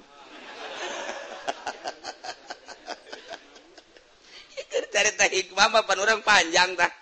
hikmah 5.34 5.74
orang 5.74 6.22
panjang 6.22 6.78
tak 6.78 6.94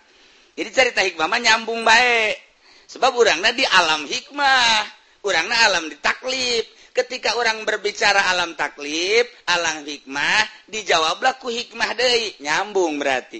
jadi 0.56 0.70
cerita 0.72 1.04
hikmah 1.04 1.28
nyambung 1.28 1.84
baik 1.84 2.39
sebab 2.88 3.12
orangnya 3.15 3.52
di 3.52 3.67
alam 3.67 4.08
hikmah 4.08 4.88
orangnya 5.28 5.58
alam 5.67 5.91
ditaklif 5.91 6.65
ketika 6.91 7.39
orang 7.39 7.63
berbicara 7.63 8.32
alam 8.32 8.56
taklif 8.56 9.28
alam 9.48 9.88
hikmah 9.88 10.44
dijawablah 10.67 11.39
ku 11.39 11.48
hikmah 11.48 11.89
deh 11.96 12.36
nyambung 12.44 13.00
berarti. 13.00 13.39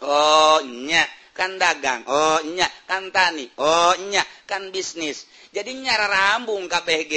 Oh 0.00 0.62
nya. 0.64 1.04
kan 1.36 1.58
dagang. 1.58 2.06
Ohnya 2.06 2.68
kan 2.86 3.10
tani. 3.14 3.46
Ohnya 3.58 4.22
kan 4.46 4.70
bisnis. 4.74 5.26
Jadi 5.50 5.82
nyara 5.82 6.06
rambung 6.06 6.70
KPG 6.70 7.14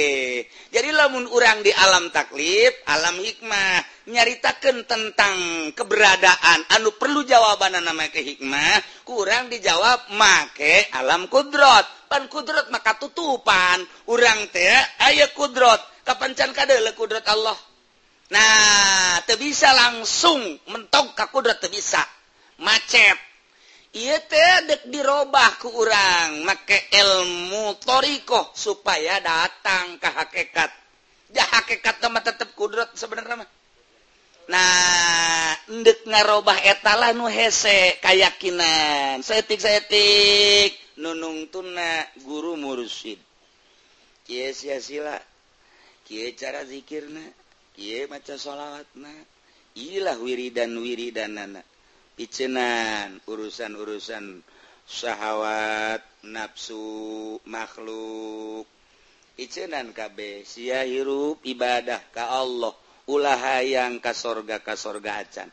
jadi 0.74 0.90
lamun 0.90 1.30
urang 1.30 1.62
di 1.62 1.70
alam 1.70 2.10
taklif 2.10 2.74
alam 2.82 3.22
hikmah 3.22 3.78
nyaritakan 4.10 4.82
tentang 4.90 5.36
keberadaan 5.70 6.66
anu 6.74 6.98
perlu 6.98 7.22
jawaban 7.22 7.78
nama 7.78 8.10
ke 8.10 8.26
hikmah 8.26 8.82
kurang 9.06 9.54
dijawab 9.54 10.10
make 10.18 10.90
alam 10.98 11.30
kudrot. 11.30 11.86
Pan 12.10 12.26
kudrot 12.26 12.74
maka 12.74 12.98
tutupan. 12.98 13.86
Urang 14.10 14.50
teh 14.50 14.82
aya 15.06 15.30
kudrot. 15.30 15.78
Kapancan 16.02 16.50
kadele 16.50 16.90
kudrot 16.98 17.22
Allah? 17.30 17.54
Nah 18.34 19.22
te 19.22 19.38
bisa 19.38 19.70
langsung 19.70 20.58
mentok 20.74 21.14
ke 21.14 21.24
kudrot 21.30 21.62
bisa. 21.70 22.02
Macet. 22.58 23.33
dirubah 24.90 25.50
ke 25.62 25.68
urang 25.70 26.42
make 26.42 26.90
ilmu 26.90 27.78
thorioh 27.78 28.50
supaya 28.54 29.22
datang 29.22 30.02
ke 30.02 30.08
hakekat. 30.10 30.70
Ja 31.34 31.46
hakekat 31.46 32.02
nama 32.02 32.18
tetap 32.22 32.50
kudrat 32.58 32.90
sebenarnya 32.94 33.46
nah 34.44 35.56
ndek 35.72 36.04
ngarobah 36.04 36.60
etala 36.68 37.16
nu 37.16 37.24
hese 37.32 37.96
kayakakinan 38.04 39.24
setik 39.24 39.56
setik 39.56 40.76
nunung 41.00 41.48
tuna 41.48 42.04
guru 42.28 42.52
mursid 42.60 43.16
sia 44.28 44.80
sila 44.80 45.16
Kie 46.04 46.36
cara 46.36 46.64
dzikirna 46.68 47.24
Kie 47.72 48.04
maca 48.08 48.36
sholawatna 48.36 49.12
Ilah 49.74 50.20
wiri 50.20 50.52
dan 50.52 50.76
wiri 50.76 51.08
dan 51.10 51.40
anak 51.40 51.64
picenan 52.14 53.18
urusan-urusan 53.26 54.42
syahwat 54.86 56.02
nafsu 56.22 57.38
makhluk. 57.46 58.66
Picenan 59.34 59.90
KB 59.90 60.46
sia 60.46 60.86
hirup 60.86 61.42
ibadah 61.42 61.98
ka 62.14 62.38
Allah 62.38 62.70
ulahhaang 63.10 63.98
kas 63.98 64.22
sorga 64.22 64.62
kas 64.62 64.86
sorga 64.86 65.18
acan. 65.18 65.50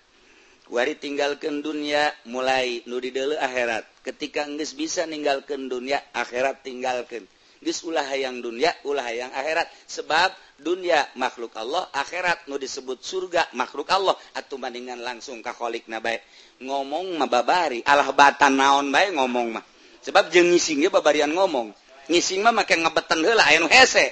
Wari 0.71 0.95
tinggalkan 0.95 1.60
dunia 1.65 2.13
mulai 2.30 2.86
nudi 2.88 3.12
dulu 3.12 3.36
akhirat. 3.36 3.84
Ketika 4.06 4.47
nggak 4.47 4.71
bisa 4.78 5.04
meninggalkan 5.10 5.67
dunia 5.67 6.00
akhirat 6.13 6.63
tinggalkan 6.63 7.26
geus 7.62 7.86
ulah 7.86 8.04
hayang 8.10 8.41
dunia 8.41 8.74
ulah 8.84 9.06
hayang 9.06 9.30
akhirat. 9.32 9.69
Sebab 9.86 10.34
dunia 10.58 11.06
makhluk 11.15 11.54
Allah 11.56 11.88
akhirat 11.93 12.50
nu 12.50 12.58
disebut 12.58 13.00
surga 13.06 13.54
makhluk 13.54 13.88
Allah. 13.93 14.17
Atuh 14.34 14.58
mandingan 14.58 15.00
langsung 15.00 15.39
ka 15.45 15.54
khalikna 15.54 16.02
bae. 16.02 16.17
Ngomong 16.60 17.21
mah 17.21 17.30
babari 17.30 17.86
alah 17.86 18.10
batan 18.12 18.58
naon 18.58 18.89
bae 18.89 19.13
ngomong 19.13 19.47
mah. 19.56 19.63
Sebab 20.02 20.34
jeung 20.34 20.50
ngising 20.50 20.82
babarian 20.89 21.30
ngomong. 21.30 21.69
Ngising 22.10 22.41
mah 22.41 22.52
make 22.52 22.74
ngebeten 22.74 23.21
heula 23.21 23.45
aya 23.45 23.62
nu 23.62 23.69
hese. 23.69 24.12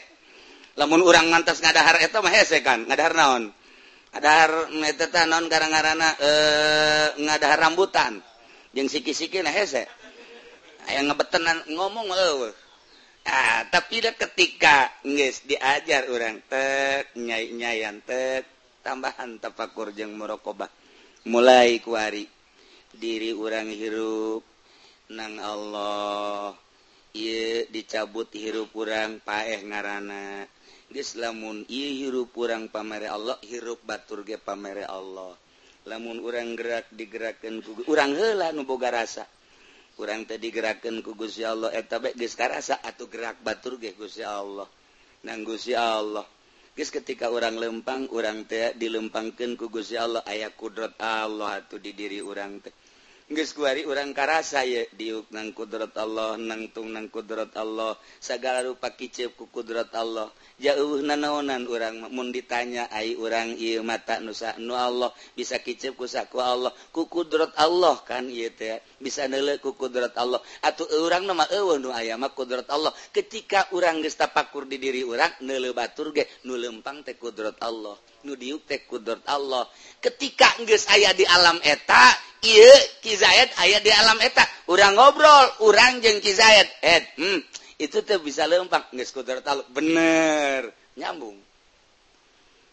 Lamun 0.78 1.02
urang 1.02 1.28
ngantos 1.34 1.60
ngadahar 1.60 2.00
eta 2.00 2.22
mah 2.22 2.32
hese 2.32 2.62
kan 2.62 2.86
ngadahar 2.86 3.18
naon? 3.18 3.44
Ngadahar 4.14 4.70
eta 4.86 5.06
teh 5.10 5.26
naon 5.26 5.50
ngaranna 5.50 6.10
eh 6.22 7.08
ngadahar 7.18 7.60
rambutan. 7.66 8.22
Jeung 8.78 8.86
siki-siki 8.86 9.42
na 9.42 9.50
hese. 9.50 9.90
Aya 10.86 11.02
ngebetenan 11.10 11.66
ngomong 11.74 12.14
eueuh. 12.14 12.54
Ah, 13.28 13.68
tapi 13.68 14.00
ketika 14.00 14.88
guys 15.04 15.44
diajar 15.44 16.08
orang 16.08 16.40
tek 16.48 17.12
nyanyayan 17.20 18.00
tek 18.06 18.48
tambahan 18.80 19.36
tafakur 19.42 19.92
jeung 19.92 20.16
merokobah. 20.16 20.72
Mulai 21.28 21.84
kuari 21.84 22.24
diri 22.96 23.36
orang 23.36 23.68
hirup 23.70 24.42
nang 25.12 25.36
Allah 25.38 26.56
ieu 27.12 27.68
dicabut 27.68 28.32
hirup 28.32 28.72
urang 28.78 29.20
paeh 29.20 29.62
ngarana. 29.68 30.48
Geus 30.90 31.20
lamun 31.20 31.68
ieu 31.70 31.92
hirup 32.08 32.34
urang 32.40 32.72
pamere 32.72 33.12
Allah 33.12 33.38
hirup 33.46 33.84
batur 33.84 34.24
ge 34.24 34.40
pamere 34.40 34.88
Allah. 34.88 35.36
Lamun 35.86 36.24
urang 36.24 36.56
gerak 36.56 36.88
digerakkan 36.96 37.62
ku 37.62 37.84
urang 37.92 38.16
heula 38.16 38.56
nu 38.56 38.64
boga 38.64 38.90
rasa. 38.96 39.28
kurang 40.00 40.24
tadi 40.24 40.48
gerakan 40.48 41.04
ku 41.04 41.12
ya 41.28 41.52
Allah. 41.52 41.76
Eh, 41.76 41.84
Eta 41.84 42.00
baik 42.00 42.16
geus 42.16 42.40
karasa 42.40 42.80
atuh 42.80 43.12
gerak 43.12 43.44
batur 43.44 43.76
ge 43.76 43.92
Gusya 43.92 44.40
Allah. 44.40 44.64
Nang 45.28 45.44
ya 45.44 46.00
Allah. 46.00 46.24
Geus 46.72 46.88
ketika 46.88 47.28
orang 47.28 47.60
lempang 47.60 48.08
orang 48.16 48.48
teh 48.48 48.72
dilempangkeun 48.80 49.60
ku 49.60 49.68
ya 49.84 50.08
Allah. 50.08 50.24
Aya 50.24 50.56
kudrat 50.56 50.96
Allah 51.04 51.60
atuh 51.60 51.84
di 51.84 51.92
diri 51.92 52.24
orang 52.24 52.64
teh. 52.64 52.72
Guari 53.30 53.86
urang 53.86 54.10
karasa 54.18 54.66
diuk 54.66 55.30
nang 55.30 55.54
kudrat 55.54 55.94
Allah 56.02 56.34
nangtung 56.34 56.90
nang 56.90 57.14
kudrat 57.14 57.54
Allah 57.54 57.94
segala 58.18 58.66
rupa 58.66 58.90
kicip 58.98 59.38
ku 59.38 59.46
kudrat 59.54 59.94
Allah. 59.94 60.34
Jauh 60.58 60.98
nanaonan 61.06 61.70
urang 61.70 62.10
mun 62.10 62.34
ditanya 62.34 62.90
ai 62.90 63.14
urang 63.14 63.54
ieu 63.54 63.86
mata 63.86 64.18
nusa 64.18 64.58
nu 64.58 64.74
Allah 64.74 65.14
bisa 65.38 65.62
kicip 65.62 65.94
ku 65.94 66.10
saku 66.10 66.42
Allah? 66.42 66.74
Ku 66.90 67.06
kudrat 67.06 67.54
Allah 67.62 68.02
kan 68.02 68.26
ieu 68.34 68.50
teh 68.50 68.82
bisa 68.98 69.30
nele 69.30 69.62
ku 69.62 69.78
kudrat 69.78 70.18
Allah. 70.18 70.42
Atuh 70.66 70.90
urang 71.06 71.30
nama 71.30 71.46
eueuh 71.54 71.78
nu 71.78 71.94
aya 71.94 72.18
mah 72.18 72.34
kudrat 72.34 72.66
Allah. 72.74 72.90
Ketika 73.14 73.70
urang 73.78 74.02
geus 74.02 74.18
tapakur 74.18 74.66
di 74.66 74.82
diri 74.82 75.06
urang 75.06 75.38
nele 75.46 75.70
batur 75.70 76.18
ge 76.18 76.26
nu 76.50 76.58
lempang 76.58 77.06
teh 77.06 77.14
kudrat 77.14 77.62
Allah. 77.62 77.94
nudiutekudrat 78.24 79.24
Allah. 79.28 79.68
Ketika 80.00 80.48
geus 80.64 80.88
ayah 80.92 81.12
di 81.16 81.28
alam 81.28 81.60
eta 81.64 82.16
ia 82.44 82.74
Kizayat 83.04 83.56
ayah 83.64 83.80
di 83.84 83.92
alam 83.92 84.20
eta. 84.24 84.44
Orang 84.72 84.96
ngobrol 84.96 85.68
orang 85.68 86.00
jeng 86.00 86.24
Kizayat 86.24 86.68
eh 86.84 87.04
hmm, 87.20 87.40
itu 87.80 88.04
tuh 88.04 88.20
bisa 88.20 88.44
lempak 88.44 88.92
Inggris 88.92 89.12
kudrat 89.16 89.44
Allah. 89.48 89.68
Bener 89.72 90.72
nyambung. 91.00 91.40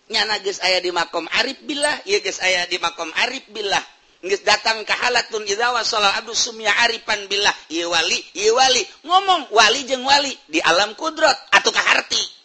Nyana 0.06 0.38
geus 0.42 0.62
aya 0.62 0.78
di 0.78 0.94
makom 0.94 1.26
arif 1.30 1.58
billah 1.66 2.06
ieu 2.06 2.22
geus 2.22 2.38
aya 2.38 2.66
di 2.70 2.78
makom 2.78 3.10
arif 3.26 3.46
billah. 3.50 3.82
Geus 4.22 4.42
datang 4.42 4.82
ka 4.82 4.94
halatun 4.98 5.46
idza 5.46 5.70
wasala 5.70 6.14
abdu 6.18 6.34
sumya 6.34 6.70
arifan 6.86 7.26
billah. 7.26 7.54
Ieu 7.70 7.90
wali 7.90 8.18
ieu 8.38 8.54
wali. 8.54 8.82
Ngomong 9.06 9.50
wali 9.50 9.82
jeung 9.86 10.06
wali 10.06 10.34
di 10.46 10.62
alam 10.62 10.94
kudrat 10.94 11.38
atuh 11.54 11.74
ka 11.74 11.82
harti. 11.82 12.35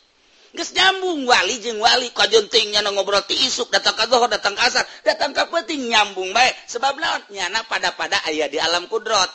nyambung 0.54 1.24
wali 1.24 1.64
jeng 1.64 1.80
wali. 1.80 2.12
Kajuntingnya 2.12 2.84
ngobrol 2.92 3.24
ti 3.24 3.40
isuk 3.48 3.72
datang 3.72 3.96
ke 3.96 4.06
zuhur 4.12 4.28
datang 4.28 4.56
ke 4.56 4.62
asar 4.68 4.84
datang 5.08 5.32
ke 5.32 5.44
peting 5.48 5.88
nyambung 5.88 6.36
baik 6.36 6.54
sebab 6.68 7.00
laut 7.00 7.24
nyana 7.32 7.64
pada 7.66 7.96
pada 7.96 8.20
ayah 8.28 8.52
di 8.52 8.60
alam 8.60 8.92
kudrot. 8.92 9.32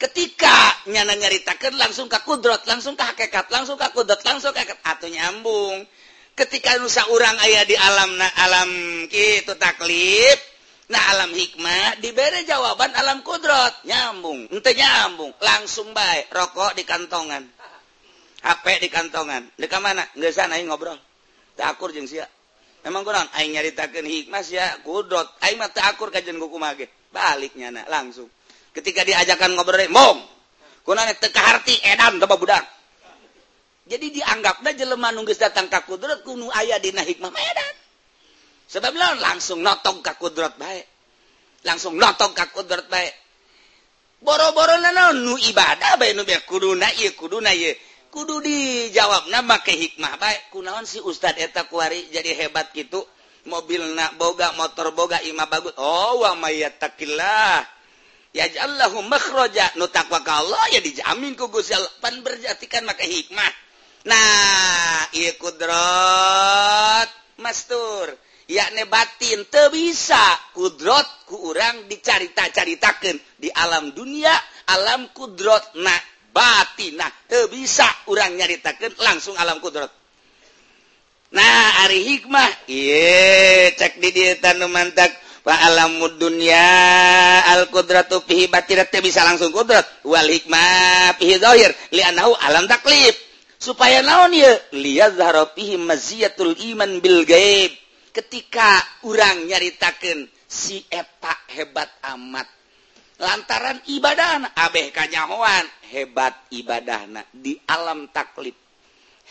Ketika 0.00 0.84
nyana 0.88 1.16
nyaritakeun 1.16 1.76
langsung 1.76 2.08
ke 2.08 2.20
kudrot 2.24 2.64
langsung 2.68 2.96
ke 2.96 3.04
hakikat 3.04 3.48
langsung 3.52 3.76
ke 3.76 3.88
kudrot 3.92 4.20
langsung 4.24 4.52
ke 4.52 4.60
hakikat 4.64 4.80
atau 4.84 5.08
nyambung. 5.08 5.84
Ketika 6.36 6.80
nusa 6.80 7.04
orang 7.12 7.36
ayah 7.44 7.64
di 7.68 7.76
alam 7.76 8.16
na 8.16 8.28
alam 8.32 8.70
gitu 9.12 9.56
taklif 9.60 10.40
nah 10.90 11.14
alam 11.14 11.30
hikmah 11.30 12.02
diberi 12.02 12.44
jawaban 12.44 12.92
alam 12.96 13.24
kudrot. 13.24 13.88
Nyambung 13.88 14.48
ente 14.52 14.72
nyambung. 14.76 15.32
Langsung 15.40 15.96
baik 15.96 16.32
rokok 16.32 16.76
di 16.76 16.84
kantongan. 16.84 17.59
HP 18.40 18.64
di 18.80 18.88
kantongan. 18.88 19.44
Deka 19.60 19.78
mana 19.80 20.04
nggak 20.16 20.32
sana 20.32 20.56
aing 20.56 20.72
ngobrol. 20.72 20.96
Takur 21.56 21.92
jeung 21.92 22.08
sia. 22.08 22.24
Emang 22.80 23.04
kurang 23.04 23.28
aing 23.36 23.52
nyaritakeun 23.52 24.06
hikmah 24.08 24.40
sia. 24.40 24.80
Kudrot 24.80 25.28
aing 25.44 25.60
mah 25.60 25.68
teu 25.68 25.84
akur 25.84 26.08
kajen 26.08 26.40
kuku 26.40 26.56
mage 26.56 26.88
baliknya 27.12 27.68
na 27.68 27.84
langsung. 27.88 28.28
Ketika 28.72 29.04
diajakan 29.04 29.52
ngobrol 29.52 29.84
mong 29.92 30.18
kunana 30.84 31.12
teu 31.20 31.28
kaharti 31.28 31.76
edan 31.84 32.16
teu 32.16 32.28
budak. 32.28 32.64
Jadi 33.90 34.22
dianggapna 34.22 34.70
jelema 34.72 35.10
nu 35.10 35.26
geus 35.26 35.42
datang 35.42 35.66
ka 35.66 35.82
kudrat 35.82 36.22
kudu 36.22 36.46
aya 36.54 36.78
dina 36.78 37.02
hikmah 37.02 37.26
mah 37.26 37.42
edan 37.42 37.74
sebab 38.70 38.94
lawan 38.94 39.18
langsung 39.18 39.66
notong 39.66 39.98
ka 39.98 40.14
kudrat 40.14 40.54
bae. 40.54 40.80
Langsung 41.66 41.98
notong 41.98 42.32
ka 42.32 42.48
kudrat 42.54 42.86
bae. 42.86 43.10
Boro-boro 44.22 44.78
nu 45.12 45.34
ibadah 45.34 45.98
bae 45.98 46.14
nu 46.14 46.22
kudu 46.22 46.78
na 46.78 46.86
ieu 46.94 47.12
kudu 47.18 47.42
na 47.42 47.50
ieu. 47.50 47.74
kudu 48.10 48.42
dijawab. 48.42 49.30
Nama 49.30 49.46
make 49.46 49.72
hikmah 49.72 50.18
baik 50.18 50.50
kunaon 50.52 50.84
si 50.84 50.98
Ustad 51.00 51.38
eta 51.38 51.70
kuari 51.70 52.10
jadi 52.10 52.34
hebat 52.36 52.74
gitu 52.74 53.00
mobil 53.48 53.80
na 53.96 54.12
boga 54.18 54.52
motor 54.58 54.92
boga 54.92 55.22
ima 55.24 55.46
bagus. 55.46 55.72
Oh 55.80 56.26
wa 56.26 56.36
mayatakillah 56.36 57.64
ya 58.34 58.46
jallahu 58.50 59.06
makhraja. 59.06 59.78
Nu 59.78 59.88
takwa 59.88 60.20
ka 60.20 60.42
Allah 60.42 60.60
ya 60.74 60.82
dijamin 60.82 61.38
ku 61.38 61.48
Gusti 61.48 61.72
Allah. 61.72 61.90
Pan 62.02 62.18
berjatikan 62.20 62.84
make 62.84 63.06
hikmah. 63.06 63.52
Nah 64.10 65.08
ieu 65.16 65.32
kudrat 65.38 67.08
mastur. 67.40 68.12
Yakni 68.50 68.82
batin 68.90 69.46
teu 69.46 69.70
bisa. 69.70 70.20
Kudrat 70.52 71.06
ku 71.30 71.54
urang 71.54 71.86
dicarita-caritakeun 71.86 73.16
di 73.38 73.46
alam 73.54 73.94
dunia 73.94 74.34
alam 74.70 75.10
kudrat 75.10 75.74
nah 75.78 76.00
batin 76.30 76.98
nah 76.98 77.10
bisa 77.50 77.86
orang 78.06 78.38
nyaritakan 78.38 78.94
langsung 79.02 79.34
alam 79.38 79.58
kudrat 79.58 79.90
nah 81.30 81.60
Ari 81.80 82.00
hikmah. 82.04 82.68
Ye 82.68 83.72
cek 83.72 83.96
di 84.04 84.12
dia 84.12 84.36
tanu 84.36 84.68
mantak. 84.68 85.08
Pak 85.40 85.56
alamud 85.72 86.20
dunia 86.20 86.60
al 87.48 87.72
kudratu 87.72 88.20
fihi 88.20 88.52
batirat 88.52 88.92
bisa 89.00 89.24
langsung 89.24 89.48
kudrat 89.48 89.88
wal 90.04 90.28
hikmah 90.28 91.16
fihi 91.16 91.40
zahir. 91.40 91.72
Li 91.96 92.04
anahu 92.04 92.36
alam 92.36 92.68
taklif. 92.68 93.16
Supaya 93.56 94.04
naon 94.04 94.36
ya 94.36 94.52
lihat 94.76 95.16
zahra 95.16 95.48
fihi 95.56 95.80
maziyatul 95.80 96.52
iman 96.76 97.00
bil 97.00 97.24
gaib 97.24 97.72
ketika 98.12 98.80
orang 99.08 99.48
nyaritakan 99.48 100.28
si 100.44 100.84
eta 100.92 101.32
hebat 101.56 101.88
amat. 102.12 102.59
lantaran 103.20 103.78
ibadah 103.86 104.50
Abeh 104.56 104.90
kanyahoan. 104.90 105.68
Hebat 105.92 106.34
ibadah 106.50 107.06
di 107.36 107.60
alam 107.68 108.08
taklif. 108.10 108.56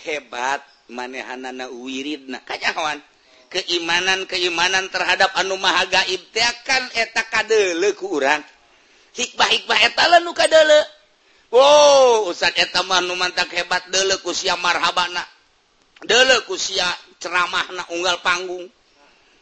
Hebat 0.06 0.62
manehanana 0.94 1.68
wiridna 1.68 2.46
kanyahoan. 2.46 3.02
Keimanan-keimanan 3.50 4.94
terhadap 4.94 5.34
anu 5.34 5.58
mahaga 5.58 6.06
ibtiakan 6.06 6.94
eta 6.94 7.26
kadele 7.34 7.98
ku 7.98 8.14
urang. 8.14 8.46
Hikmah-hikmah 9.18 9.80
eta 9.90 10.22
nu 10.22 10.32
kadele. 10.38 10.80
Wow 11.50 12.30
ustad 12.30 12.54
eta 12.54 12.86
mah 12.86 13.02
nu 13.02 13.18
mantak 13.18 13.50
hebat 13.58 13.90
dele 13.90 14.22
ku 14.22 14.38
sia 14.38 14.54
marhabana. 14.54 15.26
Dele 16.06 16.46
ku 16.46 16.54
sia 16.62 16.86
ceramahna 17.18 17.90
unggal 17.90 18.22
panggung. 18.22 18.70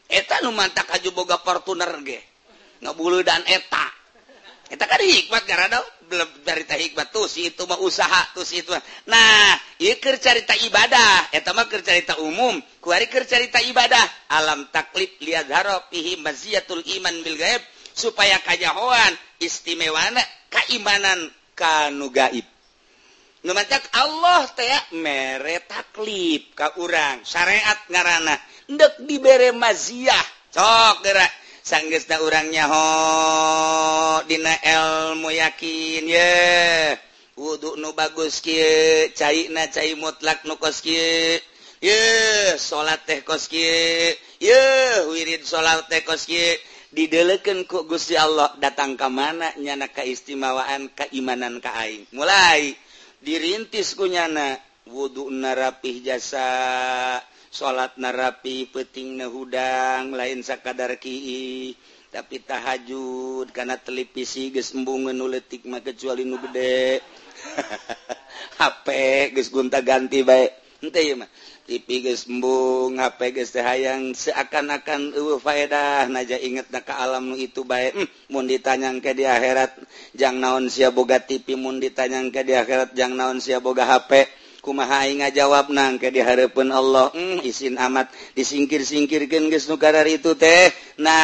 Eta 0.08 0.40
nu 0.40 0.56
mantak 0.56 0.88
haju 0.88 1.12
boga 1.12 1.36
fortuner 1.44 1.92
ge. 2.08 2.24
Ngabulu 2.80 3.28
dan 3.28 3.44
eta. 3.44 3.97
kita 4.68 4.84
kan 4.84 5.00
hikmat 5.00 5.44
karena 5.48 5.80
belum 6.08 6.30
cerita 6.44 6.76
hikmat 6.76 7.12
tuh 7.16 7.28
si 7.28 7.52
itu 7.52 7.64
mah 7.64 7.80
usaha 7.80 8.32
tuh 8.36 8.44
si 8.44 8.64
itu 8.64 8.72
mah. 8.72 8.84
nah 9.08 9.56
ieu 9.80 9.96
keur 10.00 10.20
carita 10.20 10.56
ibadah. 10.56 11.32
Eta 11.32 11.56
mah 11.56 11.72
keur 11.72 11.84
carita 11.84 12.20
umum. 12.20 12.60
Ku 12.84 12.92
ari 12.92 13.08
keur 13.08 13.24
carita 13.24 13.64
ibadah. 13.64 14.32
Alam 14.32 14.68
taklif 14.72 15.20
haro 15.52 15.88
fihi 15.92 16.20
maziyatul 16.20 16.84
iman 17.00 17.16
bil 17.24 17.40
gaib. 17.40 17.64
Supaya 17.96 18.38
kajahoan 18.44 19.16
istimewana 19.40 20.22
keimanan 20.52 21.32
kanu 21.56 22.12
gaib. 22.12 22.46
Nu 23.48 23.56
Allah 23.96 24.42
teh 24.52 25.00
mere 25.00 25.64
taklif 25.64 26.52
ka 26.52 26.76
urang. 26.84 27.24
Syariat 27.24 27.80
ngaranah 27.88 28.40
ndek 28.68 29.08
dibere 29.08 29.56
maziyah 29.56 30.26
sok 30.52 31.08
gerak 31.08 31.32
sanggesta 31.68 32.24
orangnya 32.24 32.64
hodina 32.72 34.56
elmu 34.64 35.28
yakin 35.36 36.08
ye. 36.08 36.32
Wudhu 37.36 37.76
nu 37.76 37.92
bagus 37.92 38.40
kie 38.40 39.12
cai 39.12 39.52
na 39.52 39.68
cai 39.68 39.92
mutlak 40.00 40.48
nu 40.48 40.56
kos 40.56 40.80
kie. 40.80 41.44
Ye 41.84 42.00
salat 42.56 43.04
teh 43.04 43.20
kos 43.28 43.52
kie. 43.52 44.16
Ye 44.40 44.62
wirid 45.12 45.44
salat 45.44 45.92
teh 45.92 46.08
kos 46.08 46.24
kie. 46.24 46.56
Dideleken 46.88 47.68
ku 47.68 47.84
Gusti 47.84 48.16
Allah 48.16 48.56
datang 48.64 48.96
ke 48.96 49.12
mana 49.12 49.52
nyana 49.60 49.92
keistimewaan 49.92 50.88
keimanan 50.96 51.60
ka 51.60 51.76
aing. 51.84 52.08
Mulai 52.16 52.80
dirintis 53.20 53.92
ku 53.92 54.08
nyana 54.08 54.56
wudhu 54.88 55.28
narapih 55.28 56.00
jasa. 56.00 56.48
salat 57.52 57.96
narapi 57.96 58.68
peting 58.68 59.20
nahudang 59.20 60.12
lain 60.14 60.44
sakadar 60.44 61.00
Ki 61.00 61.76
tapi 62.08 62.40
tahajud 62.40 63.52
karena 63.52 63.76
televisi 63.76 64.50
gesembungan 64.50 65.14
nuletik 65.14 65.68
mah 65.68 65.84
kecuali 65.84 66.24
nu 66.24 66.40
gede. 66.40 67.04
HP 68.60 68.88
geus 69.38 69.54
gunta 69.54 69.86
ganti 69.86 70.26
baik 70.26 70.82
ente 70.82 71.02
ya 71.04 71.14
mah. 71.20 71.30
TV 71.68 72.00
geus 72.00 72.32
embung 72.32 72.96
HP 72.96 73.36
geus 73.36 73.52
hayang 73.60 74.16
seakan-akan 74.16 75.14
eueuh 75.14 75.38
faedah. 75.38 76.08
Naja 76.08 76.40
inget 76.40 76.72
na 76.72 76.80
ka 76.80 76.96
alam 76.96 77.28
nu 77.28 77.36
itu 77.36 77.68
baik 77.68 77.94
hmm, 77.94 78.08
mun 78.32 78.48
ditanyang 78.48 79.04
ke 79.04 79.12
di 79.12 79.28
akhirat 79.28 79.76
jang 80.16 80.40
naon 80.40 80.72
sia 80.72 80.96
boga 80.96 81.20
TV 81.20 81.60
mun 81.60 81.84
ditanyang 81.84 82.32
ke 82.32 82.42
di 82.48 82.56
akhirat 82.56 82.96
jang 82.96 83.20
naon 83.20 83.44
sia 83.44 83.60
boga 83.60 83.84
HP 83.84 84.26
kumaha 84.68 85.08
nga 85.08 85.32
jawab 85.32 85.72
nang 85.72 85.96
ke 85.96 86.12
diharapun 86.12 86.76
Allah 86.76 87.08
mm, 87.16 87.40
isin 87.48 87.80
amat 87.80 88.12
disingkir-singkirkan 88.36 89.48
guys 89.48 89.72
negara 89.72 90.04
itu 90.04 90.36
teh. 90.36 90.76
Nah 91.00 91.16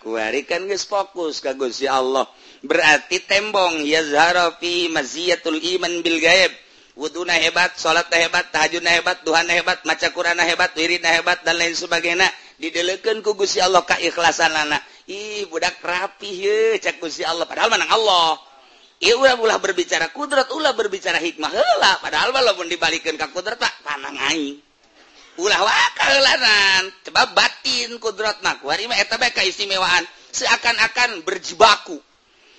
kuarikan 0.00 0.64
guys 0.64 0.88
fokus 0.88 1.44
ka 1.44 1.52
Gusti 1.52 1.84
Allah. 1.84 2.24
Berarti 2.64 3.20
tembong 3.28 3.84
yazhara 3.84 4.56
fi 4.56 4.88
maziyatul 4.88 5.60
iman 5.76 6.00
bil 6.00 6.16
gaib 6.16 6.56
wuduna 6.96 7.36
hebat 7.36 7.76
salat 7.76 8.08
hebat 8.08 8.48
tahajud 8.48 8.80
hebat 8.80 9.20
duhan 9.20 9.44
hebat 9.52 9.84
maca 9.84 10.08
Quran 10.08 10.40
hebat 10.40 10.72
wirid 10.72 11.04
hebat 11.04 11.44
dan 11.44 11.60
lain 11.60 11.76
sebagainya. 11.76 12.24
Didelekeun 12.56 13.20
ku 13.20 13.36
Gusti 13.36 13.60
Allah 13.60 13.84
ka 13.84 14.00
ikhlasan 14.00 14.56
anak 14.56 14.80
ih 15.04 15.44
budak 15.52 15.76
rapi 15.84 16.32
ye 16.32 16.80
cek 16.80 16.96
Gusti 17.04 17.20
Allah. 17.20 17.44
Padahal 17.44 17.76
menang 17.76 17.92
Allah. 17.92 18.55
ulah 19.02 19.36
ulah 19.36 19.58
berbicara 19.60 20.08
kudrat 20.12 20.48
ulah 20.56 20.72
berbicara 20.72 21.20
hikmah. 21.20 21.52
Hela 21.52 21.92
padahal 22.00 22.32
walaupun 22.32 22.68
dibalikin 22.70 23.20
ke 23.20 23.26
kudrat 23.32 23.60
tak 23.60 23.74
panang 23.84 24.16
aing. 24.32 24.56
Ulah 25.36 25.60
wakalanan 25.60 26.88
coba 27.04 27.28
batin 27.36 28.00
kudrat 28.00 28.40
nak 28.40 28.64
wari 28.64 28.88
mah 28.88 28.96
eta 28.96 29.20
bae 29.20 29.36
keistimewaan 29.36 30.04
seakan-akan 30.32 31.20
berjibaku. 31.28 32.00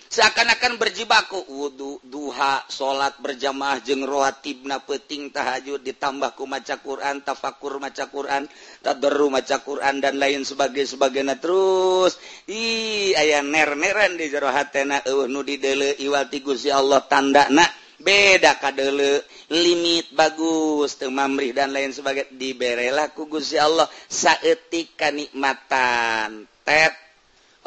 seakan-akan 0.07 0.79
berjibaku. 0.79 1.43
Wudhu 1.47 1.99
duha 2.03 2.63
salat 2.71 3.15
berjamaah 3.19 3.79
jeng 3.83 4.03
rohatibna 4.03 4.79
peting 4.83 5.31
tahajud 5.31 5.83
ditambahku 5.83 6.47
maca 6.47 6.79
Quran 6.79 7.23
tafakur 7.23 7.79
maca 7.79 8.07
Quran 8.07 8.47
tadarru 8.81 9.27
maca 9.31 9.59
Quran 9.61 9.99
dan 9.99 10.19
lain 10.19 10.47
sebagai 10.47 10.87
sebagainya. 10.87 11.39
Terus 11.39 12.15
i 12.47 13.11
aya 13.15 13.43
ner-neran 13.43 14.15
di 14.15 14.31
jero 14.31 14.49
hatena 14.51 15.03
eueuh 15.03 15.27
nu 15.27 15.43
didele 15.43 15.95
iwati 15.99 16.39
Gusti 16.43 16.71
Allah 16.71 17.03
tandana 17.05 17.63
beda 17.97 18.61
kadele 18.61 19.25
limit 19.49 20.13
bagus 20.13 21.01
teu 21.01 21.09
mamrih 21.09 21.51
dan 21.51 21.73
lain 21.75 21.91
sebagainya. 21.91 22.31
Diberelah 22.35 23.11
ku 23.11 23.27
Gusti 23.27 23.59
Allah 23.59 23.87
saeutik 24.07 24.95
kanikmatan 24.95 26.47
tet 26.63 26.93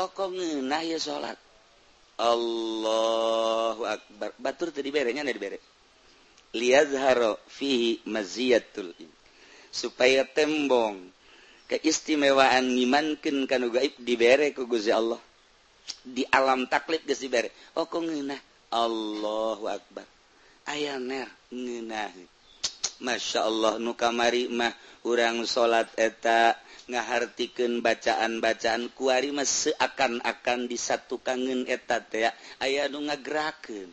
oh 0.01 0.09
kok 0.13 0.33
ngeunah 0.33 0.81
ya 0.81 0.97
salat 0.97 1.50
Allahu 2.21 3.83
Akbar. 3.89 4.37
Batur 4.37 4.69
tadi 4.69 4.93
berenya 4.93 5.25
dari 5.25 5.41
bere 5.41 5.59
liyazharo 6.51 7.39
fihi 7.47 8.03
maziyatul 8.11 8.91
supaya 9.71 10.27
tembong 10.27 10.99
keistimewaan 11.71 12.75
ngimankeun 12.75 13.47
kanu 13.47 13.71
gaib 13.71 13.95
dibere 14.03 14.51
ku 14.51 14.67
Gusti 14.67 14.91
Allah. 14.91 15.19
Di 16.03 16.23
alam 16.31 16.67
taklid 16.71 17.03
geus 17.07 17.23
dibere. 17.23 17.51
Oh 17.79 17.87
kok 17.87 18.03
ngeunah? 18.03 18.39
Allahu 18.71 19.67
Akbar. 19.67 20.07
Aya 20.71 20.99
ner 20.99 21.27
ngeunah 21.51 22.15
Masya 23.01 23.41
Allah 23.49 23.73
nu 23.81 23.97
kamari 23.97 24.47
mah 24.53 24.77
urang 25.09 25.43
salat 25.49 25.89
eta 25.97 26.53
ngahartikan 26.91 27.79
bacaan-bacaan 27.81 28.91
kuari 28.99 29.31
mese 29.31 29.71
akan-akan 29.79 30.67
disatu 30.67 31.23
kangen 31.23 31.65
etat 31.71 32.11
ya 32.11 32.31
ayaah 32.59 32.91
nu 32.91 33.07
ngageraken 33.07 33.89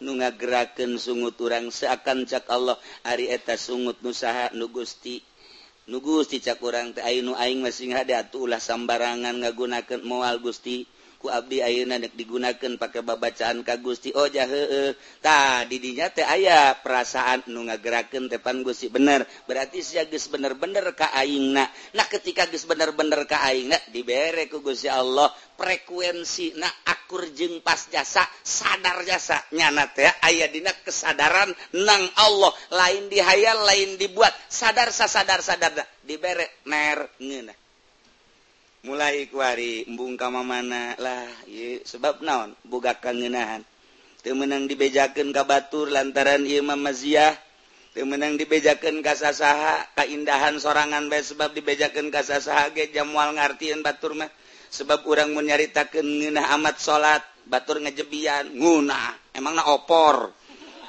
nu 0.00 0.16
ngagerakeun 0.16 0.96
sungut 0.96 1.36
urang 1.44 1.68
seakan 1.68 2.24
cak 2.24 2.48
Allah. 2.48 2.80
Ari 3.04 3.28
eta 3.28 3.54
sungut 3.60 4.00
nusaha 4.00 4.48
nu 4.56 4.72
Gusti 4.72 5.20
nu 5.90 5.98
gusti 6.00 6.38
cak 6.38 6.62
dicak 6.62 6.94
teh. 6.96 7.04
Te 7.04 7.20
nu 7.20 7.36
aing 7.36 7.60
masih 7.60 7.92
ada 7.92 8.24
ulah 8.38 8.62
sambarangan 8.62 9.36
ngagunakan 9.42 10.00
mual 10.06 10.38
Gusti. 10.40 10.86
ku 11.20 11.28
Abdi 11.28 11.60
Ayeuna 11.60 12.00
nek 12.00 12.16
digunakan 12.16 12.80
pakai 12.80 13.04
babacaan 13.04 13.60
ka 13.60 13.76
Gusti. 13.76 14.08
Oh, 14.16 14.24
Oja 14.24 14.48
heeh 14.48 14.96
tah 15.20 15.68
didinya 15.68 16.08
teh 16.08 16.24
aya 16.24 16.72
perasaan 16.80 17.44
nu 17.52 17.68
ngagerakeun 17.68 18.32
tepan 18.32 18.64
Gusti. 18.64 18.88
Bener. 18.88 19.28
Berarti 19.44 19.84
sia 19.84 20.08
geus 20.08 20.32
bener-bener 20.32 20.96
ka 20.96 21.12
aingna. 21.12 21.68
Nah 21.92 22.06
ketika 22.08 22.48
geus 22.48 22.64
bener-bener 22.64 23.28
ka 23.28 23.44
aingna 23.44 23.76
dibere 23.92 24.48
ku 24.48 24.64
Gusti 24.64 24.88
Allah 24.88 25.28
frekuensi 25.60 26.56
na 26.56 26.72
akur 26.88 27.28
jeung 27.36 27.60
pas 27.60 27.84
jasa 27.92 28.24
sadar 28.40 29.04
jasa. 29.04 29.44
Nyana 29.52 29.92
teh 29.92 30.08
aya 30.24 30.48
dina 30.48 30.72
kesadaran 30.72 31.52
nang 31.76 32.02
Allah. 32.16 32.56
Lain 32.72 33.12
dihayal 33.12 33.60
lain 33.68 34.00
dibuat. 34.00 34.32
Sadar 34.48 34.88
sasadar 34.88 35.44
sadar. 35.44 35.84
Dibere 36.00 36.64
ner 36.64 37.12
ngeunah. 37.20 37.59
mulai 38.80 39.28
kuari 39.28 39.84
embung 39.84 40.16
kam 40.16 40.40
manalah 40.40 41.28
sebab 41.84 42.24
naon? 42.24 42.56
Buga 42.64 42.96
kangenahan. 42.96 43.60
Temenang 44.20 44.68
dibejaken 44.68 45.32
ka 45.32 45.48
Batur 45.48 45.88
lantaran 45.88 46.44
Imam 46.44 46.76
Maziah. 46.76 47.32
Temenang 47.90 48.38
dibejaken 48.38 49.02
kasasaha 49.02 49.96
keindahan 49.96 50.60
sorangan 50.60 51.10
baik 51.10 51.26
sebab 51.26 51.50
dibejaken 51.56 52.12
kasasaha 52.12 52.70
ge 52.76 52.92
jamual 52.92 53.32
ngartiin 53.36 53.80
Batur 53.80 54.16
mah. 54.16 54.28
Sebab 54.70 55.02
urang 55.08 55.34
menyaritakan 55.34 56.04
ngeunah 56.04 56.46
amat 56.60 56.76
salat 56.78 57.24
Batur 57.48 57.80
ngejebian 57.82 58.54
ngunah. 58.54 59.34
Emang 59.34 59.56
na 59.56 59.66
opor. 59.72 60.36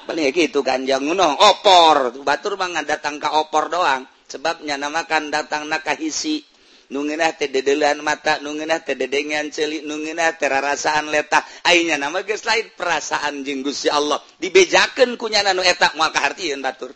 Paling 0.06 0.28
gitu 0.30 0.60
ganjang 0.60 1.02
ngunong 1.02 1.34
opor. 1.40 2.20
Batur 2.20 2.60
mah 2.60 2.84
datang 2.84 3.16
ka 3.16 3.32
opor 3.40 3.72
doang. 3.72 4.04
Sebabnya 4.28 4.76
namakan 4.80 5.28
datang 5.28 5.68
na 5.68 5.80
kahisi 5.80 6.51
nungenah 6.92 7.32
tededelan 7.40 8.04
mata 8.04 8.36
nungenah 8.44 8.84
tededengan 8.84 9.48
celik 9.48 9.88
teh 10.36 10.48
rarasaan 10.52 11.08
letak 11.08 11.42
ainya 11.64 11.96
nama 11.96 12.20
geus 12.20 12.44
lain? 12.44 12.68
Perasaan 12.76 13.40
jeung 13.42 13.64
Gusti 13.64 13.88
Allah. 13.88 14.20
Dibejakeun 14.36 15.16
ku 15.16 15.32
nyana 15.32 15.56
nu 15.56 15.64
eta 15.64 15.96
moal 15.96 16.12
kahartieun 16.12 16.60
batur. 16.60 16.92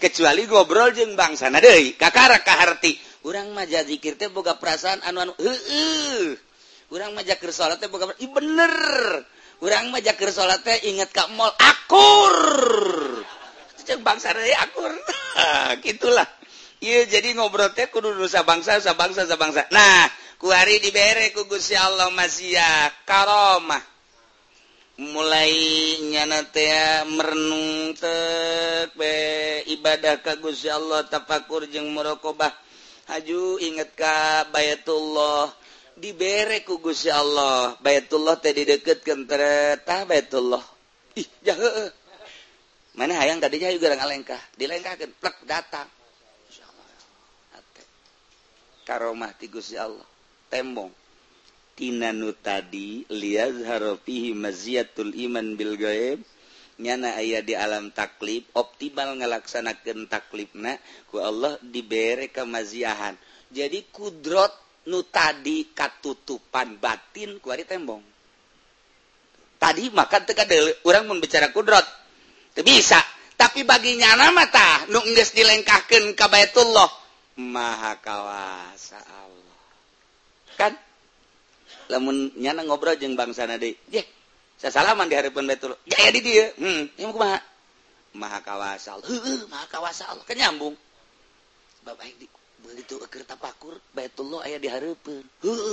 Kecuali 0.00 0.48
ngobrol 0.48 0.96
jeung 0.96 1.12
bangsana 1.12 1.60
deui 1.60 1.94
kakara 2.00 2.40
kaharti. 2.40 2.96
Urang 3.20 3.52
mah 3.52 3.68
zikir 3.68 4.16
teh 4.16 4.32
boga 4.32 4.56
perasaan 4.56 5.04
anu 5.04 5.28
anu 5.28 5.32
heueuh. 5.36 6.40
Urang 6.88 7.12
mah 7.12 7.20
jakeur 7.20 7.52
salat 7.52 7.76
teh 7.76 7.92
boga 7.92 8.08
i 8.16 8.26
bener. 8.26 8.74
Urang 9.60 9.92
mah 9.92 10.00
jakeur 10.00 10.32
salat 10.32 10.64
teh 10.64 10.88
inget 10.88 11.12
ka 11.12 11.28
mall 11.36 11.52
akur. 11.60 12.36
Jeung 13.84 14.00
bangsana 14.00 14.40
deui 14.40 14.56
akur. 14.56 14.92
Gitulah. 15.84 16.39
Iye, 16.80 17.04
jadi 17.04 17.36
ngobrol 17.36 17.76
teh 17.76 17.92
kudu 17.92 18.16
dosa 18.16 18.40
bangsa 18.40 18.80
sa 18.80 18.96
bangsa 18.96 19.28
sa 19.28 19.36
bangsa. 19.36 19.68
Nah 19.68 20.08
kuari 20.40 20.80
diberre 20.80 21.28
ku 21.36 21.44
Gusti 21.44 21.76
Allah 21.76 22.08
masya 22.08 22.88
karomah. 23.04 23.84
Mulai 24.96 25.52
nyana 26.08 26.40
teh 26.48 27.04
merenung 27.04 27.92
teh 27.92 28.88
ibadah 29.76 30.24
ka 30.24 30.40
Gusti 30.40 30.72
Allah 30.72 31.04
tafakur 31.04 31.68
jeung 31.68 31.92
muraqabah 31.92 32.52
haju 33.12 33.60
inget 33.60 33.92
ka 33.92 34.48
Baitullah. 34.48 35.52
Diberre 36.00 36.64
ku 36.64 36.80
Gusti 36.80 37.12
Allah 37.12 37.76
Baitullah 37.76 38.40
teh 38.40 38.56
dideketkeun 38.56 39.28
tah 39.84 40.08
Baitullah. 40.08 40.64
Ih 41.20 41.28
jahe 41.44 41.92
mana 42.96 43.20
hayang 43.20 43.36
tadinya 43.36 43.68
juga 43.68 43.92
ngalengkah? 44.00 44.40
Dilengkahkeun 44.56 45.12
plek 45.20 45.44
datang. 45.44 45.99
karomah 48.90 49.30
ti 49.38 49.46
Gusti 49.46 49.78
Allah. 49.78 50.02
Tembong. 50.50 50.90
Tina 51.78 52.10
nu 52.10 52.34
tadi 52.34 53.06
liazharofihi 53.06 54.34
maziyatul 54.34 55.14
iman 55.30 55.54
bil 55.54 55.78
gaib 55.78 56.18
nyana 56.82 57.14
aya 57.16 57.40
di 57.40 57.54
alam 57.54 57.94
taklif 57.94 58.50
optimal 58.52 59.16
ngalaksanakeun 59.16 60.10
taklifna 60.10 60.76
ku 61.08 61.22
Allah 61.22 61.56
dibere 61.62 62.28
kamaziahan 62.28 63.14
jadi 63.48 63.86
kudrot 63.88 64.52
nu 64.92 65.06
tadi 65.08 65.70
katutupan 65.72 66.76
batin 66.76 67.40
ku 67.40 67.48
ari 67.48 67.64
tembong. 67.64 68.02
Tadi 69.60 69.88
maka 69.94 70.20
teka 70.20 70.44
orang 70.84 71.08
membicara 71.08 71.48
kudrot. 71.54 71.86
Teu 72.52 72.66
bisa 72.66 73.00
tapi 73.40 73.64
baginya 73.64 74.20
nama 74.20 74.44
tah 74.52 74.84
nu 74.92 75.00
geus 75.16 75.32
dilengkahkeun 75.32 76.12
ka 76.12 76.28
Baitullah. 76.28 76.99
Maha 77.40 77.96
kawasa 78.04 79.00
Allah. 79.00 79.58
Kan? 80.60 80.76
Lemunnya 81.88 82.52
ngobrol 82.60 83.00
jeng 83.00 83.16
bangsa 83.16 83.48
nadi 83.48 83.72
jeh 83.88 84.04
saya 84.60 84.76
salaman 84.76 85.08
di 85.08 85.16
hari 85.16 85.32
betul 85.32 85.72
ya 85.88 86.12
di 86.12 86.20
dia 86.20 86.52
hmm 86.52 87.00
ini 87.00 87.08
kumaha? 87.08 87.40
Maha 88.12 88.44
kawasa 88.44 89.00
Allah 89.00 89.08
maha 89.48 89.66
kawasa 89.72 90.12
Allah. 90.12 90.20
Kan 90.28 90.36
nyambung. 90.36 90.76
Bapak 91.80 92.04
aing 92.04 92.20
di 92.20 92.28
begitu 92.60 93.00
kereta 93.08 93.40
pakur 93.40 93.72
baitullah 93.96 94.44
aya 94.44 94.60
di 94.60 94.68
harapan 94.68 95.24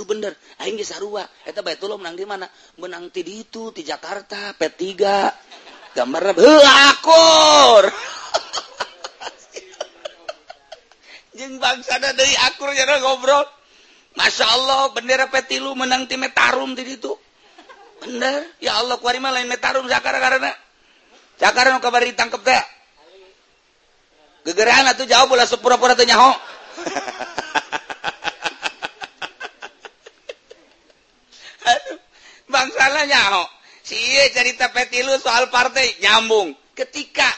bener. 0.08 0.32
Aing 0.64 0.80
geus 0.80 0.88
sarua. 0.88 1.28
Eta 1.44 1.60
baitullah 1.60 2.00
menang 2.00 2.16
di 2.16 2.24
mana? 2.24 2.48
Menang 2.80 3.12
ti 3.12 3.20
ditu 3.20 3.76
ti 3.76 3.84
Jakarta 3.84 4.56
P3 4.56 4.80
gambar 5.92 6.22
heuh 6.32 6.64
akur. 6.88 7.84
bangsa 11.46 12.02
dari 12.02 12.34
akur 12.50 12.74
ngobrol. 12.74 13.46
Masya 14.18 14.46
Allah 14.50 14.90
bendera 14.90 15.30
petilu 15.30 15.78
menang 15.78 16.10
tim 16.10 16.26
tarum 16.34 16.74
di 16.74 16.82
itu 16.82 17.14
bener 17.98 18.46
ya 18.58 18.78
Allah 18.82 18.98
kuarima 18.98 19.30
lain 19.30 19.46
tarum 19.62 19.86
Zakara 19.86 20.18
karena. 20.18 20.50
Zakara 21.38 21.70
nu 21.70 21.78
kabar 21.78 22.02
ditangkep 22.02 22.42
teh. 22.42 22.62
Gegeran 24.50 24.90
atau 24.90 25.06
jawab 25.06 25.30
bola 25.30 25.46
sepura-pura 25.46 25.94
teh 25.94 26.02
nyaho. 26.02 26.34
Bangsalah 32.50 33.06
nyaho. 33.06 33.46
Si 33.86 33.94
cerita 34.34 34.74
petilu 34.74 35.14
soal 35.22 35.46
partai 35.46 35.94
nyambung. 36.02 36.58
Ketika 36.74 37.28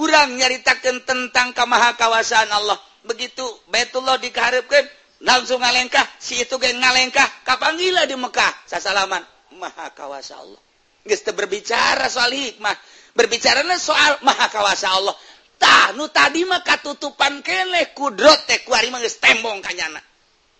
orang 0.00 0.40
nyaritakan 0.40 1.04
tentang 1.04 1.52
kemahakawasaan 1.52 2.48
Allah 2.48 2.78
begitu 3.04 3.44
Baitullah 3.68 4.16
diharapkan 4.18 4.84
langsung 5.24 5.60
ngalengkah 5.60 6.04
si 6.20 6.40
itu 6.40 6.56
geng 6.60 6.80
ngalengkah 6.80 7.24
kapan 7.44 7.76
gila 7.78 8.04
di 8.08 8.16
Mekah? 8.16 8.52
Sasalaman 8.68 9.22
maha 9.56 9.92
kawasa 9.94 10.40
Allah. 10.40 10.60
Gesta 11.04 11.36
berbicara 11.36 12.08
soal 12.08 12.32
hikmah 12.32 12.74
berbicara 13.14 13.62
soal 13.76 14.20
maha 14.24 14.48
kawasa 14.50 14.90
Allah. 14.90 15.14
Tah 15.54 15.94
nu 15.94 16.10
tadi 16.10 16.42
mah 16.42 16.66
katutupan 16.66 17.40
keneh 17.40 17.94
kudrot 17.94 18.44
teh 18.50 18.66
kuari 18.66 18.90
mah 18.90 18.98
geus 18.98 19.22
tembong 19.22 19.62
kanyana 19.62 20.02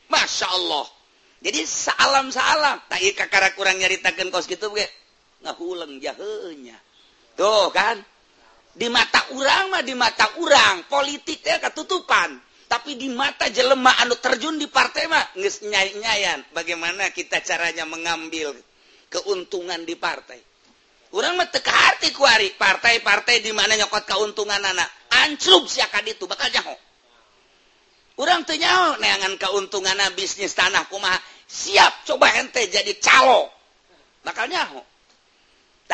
Masya 0.09 0.47
Allah. 0.49 0.87
Jadi 1.45 1.61
salam 1.69 2.33
salam 2.33 2.81
tak 2.89 3.05
kakara 3.19 3.53
kurang 3.53 3.77
nyaritakan 3.77 4.33
kos 4.33 4.49
gitu 4.49 4.73
ge 4.73 4.87
ngahuleng 5.45 6.01
jahenya. 6.01 6.79
Tuh 7.37 7.69
kan? 7.75 8.01
di 8.75 8.91
mata 8.91 9.31
urang 9.39 9.71
mah 9.71 9.83
di 9.87 9.95
mata 9.95 10.27
urang. 10.43 10.87
Politiknya 10.91 11.63
ketutupan. 11.63 12.35
Tapi 12.67 12.99
di 12.99 13.07
mata 13.07 13.47
jelema 13.47 13.95
anu 14.03 14.19
terjun 14.19 14.59
di 14.59 14.67
partai 14.67 15.07
mah 15.07 15.39
geus 15.39 15.63
nyayan 15.63 16.43
bagaimana 16.51 17.15
kita 17.15 17.39
caranya 17.39 17.87
mengambil 17.87 18.51
keuntungan 19.07 19.87
di 19.87 19.95
partai? 19.95 20.43
Urang 21.15 21.39
mah 21.39 21.47
teka 21.47 21.71
hati 21.71 22.11
kuari 22.11 22.51
partai-partai 22.59 23.39
di 23.39 23.55
mana 23.55 23.79
nyokot 23.79 24.03
keuntungan 24.03 24.59
anak? 24.59 24.91
Ancrub 25.23 25.71
sia 25.71 25.87
itu 25.87 26.27
bakal 26.27 26.51
nyaho. 26.51 26.75
Urang 28.19 28.43
teu 28.43 28.59
nyaho 28.59 28.99
neangan 28.99 29.39
keuntungan 29.39 29.99
bisnis 30.19 30.55
tanah 30.59 30.91
kumaha. 30.91 31.19
Siap 31.47 32.11
coba 32.11 32.35
ente 32.43 32.67
jadi 32.67 32.99
calo. 32.99 33.51
Bakal 34.27 34.51
nyaho. 34.51 34.83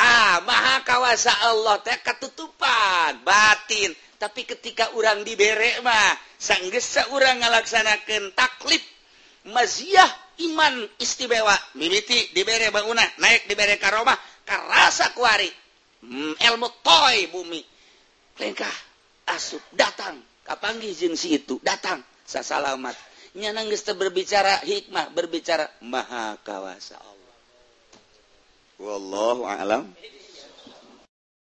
Nah, 0.00 0.40
maha 0.48 0.80
kawasa 0.80 1.28
Allah 1.52 1.76
teh 1.84 1.92
ketutupan 2.00 3.20
batin. 3.20 3.92
Tapi 4.16 4.48
ketika 4.48 4.96
orang 4.96 5.28
diberek 5.28 5.84
mah 5.84 6.16
sanggesa 6.40 7.12
orang 7.12 7.44
ngalaksanakan 7.44 8.32
taklif 8.32 8.80
maziah 9.44 10.08
iman 10.48 10.88
istimewa. 10.96 11.52
Mimiti 11.76 12.32
dibere 12.32 12.72
bangunan 12.72 13.04
naik 13.20 13.44
dibere 13.44 13.76
karomah 13.76 14.16
karasa 14.48 15.12
kuari 15.12 15.52
hmm, 16.00 16.40
ilmu 16.48 16.68
toy 16.80 17.28
bumi. 17.28 17.60
Lengkah 18.40 18.76
asup 19.36 19.60
datang. 19.76 20.16
Kapanggih 20.48 20.96
jinsi 20.96 21.36
si 21.36 21.44
itu? 21.44 21.60
Datang 21.60 22.00
sasalamat. 22.24 22.96
Nyanang 23.36 23.68
berbicara 24.00 24.64
hikmah 24.64 25.12
berbicara 25.12 25.68
maha 25.84 26.40
kawasa 26.40 26.96
Allah. 26.96 27.19
والله 28.80 29.44
أعلم. 29.44 29.92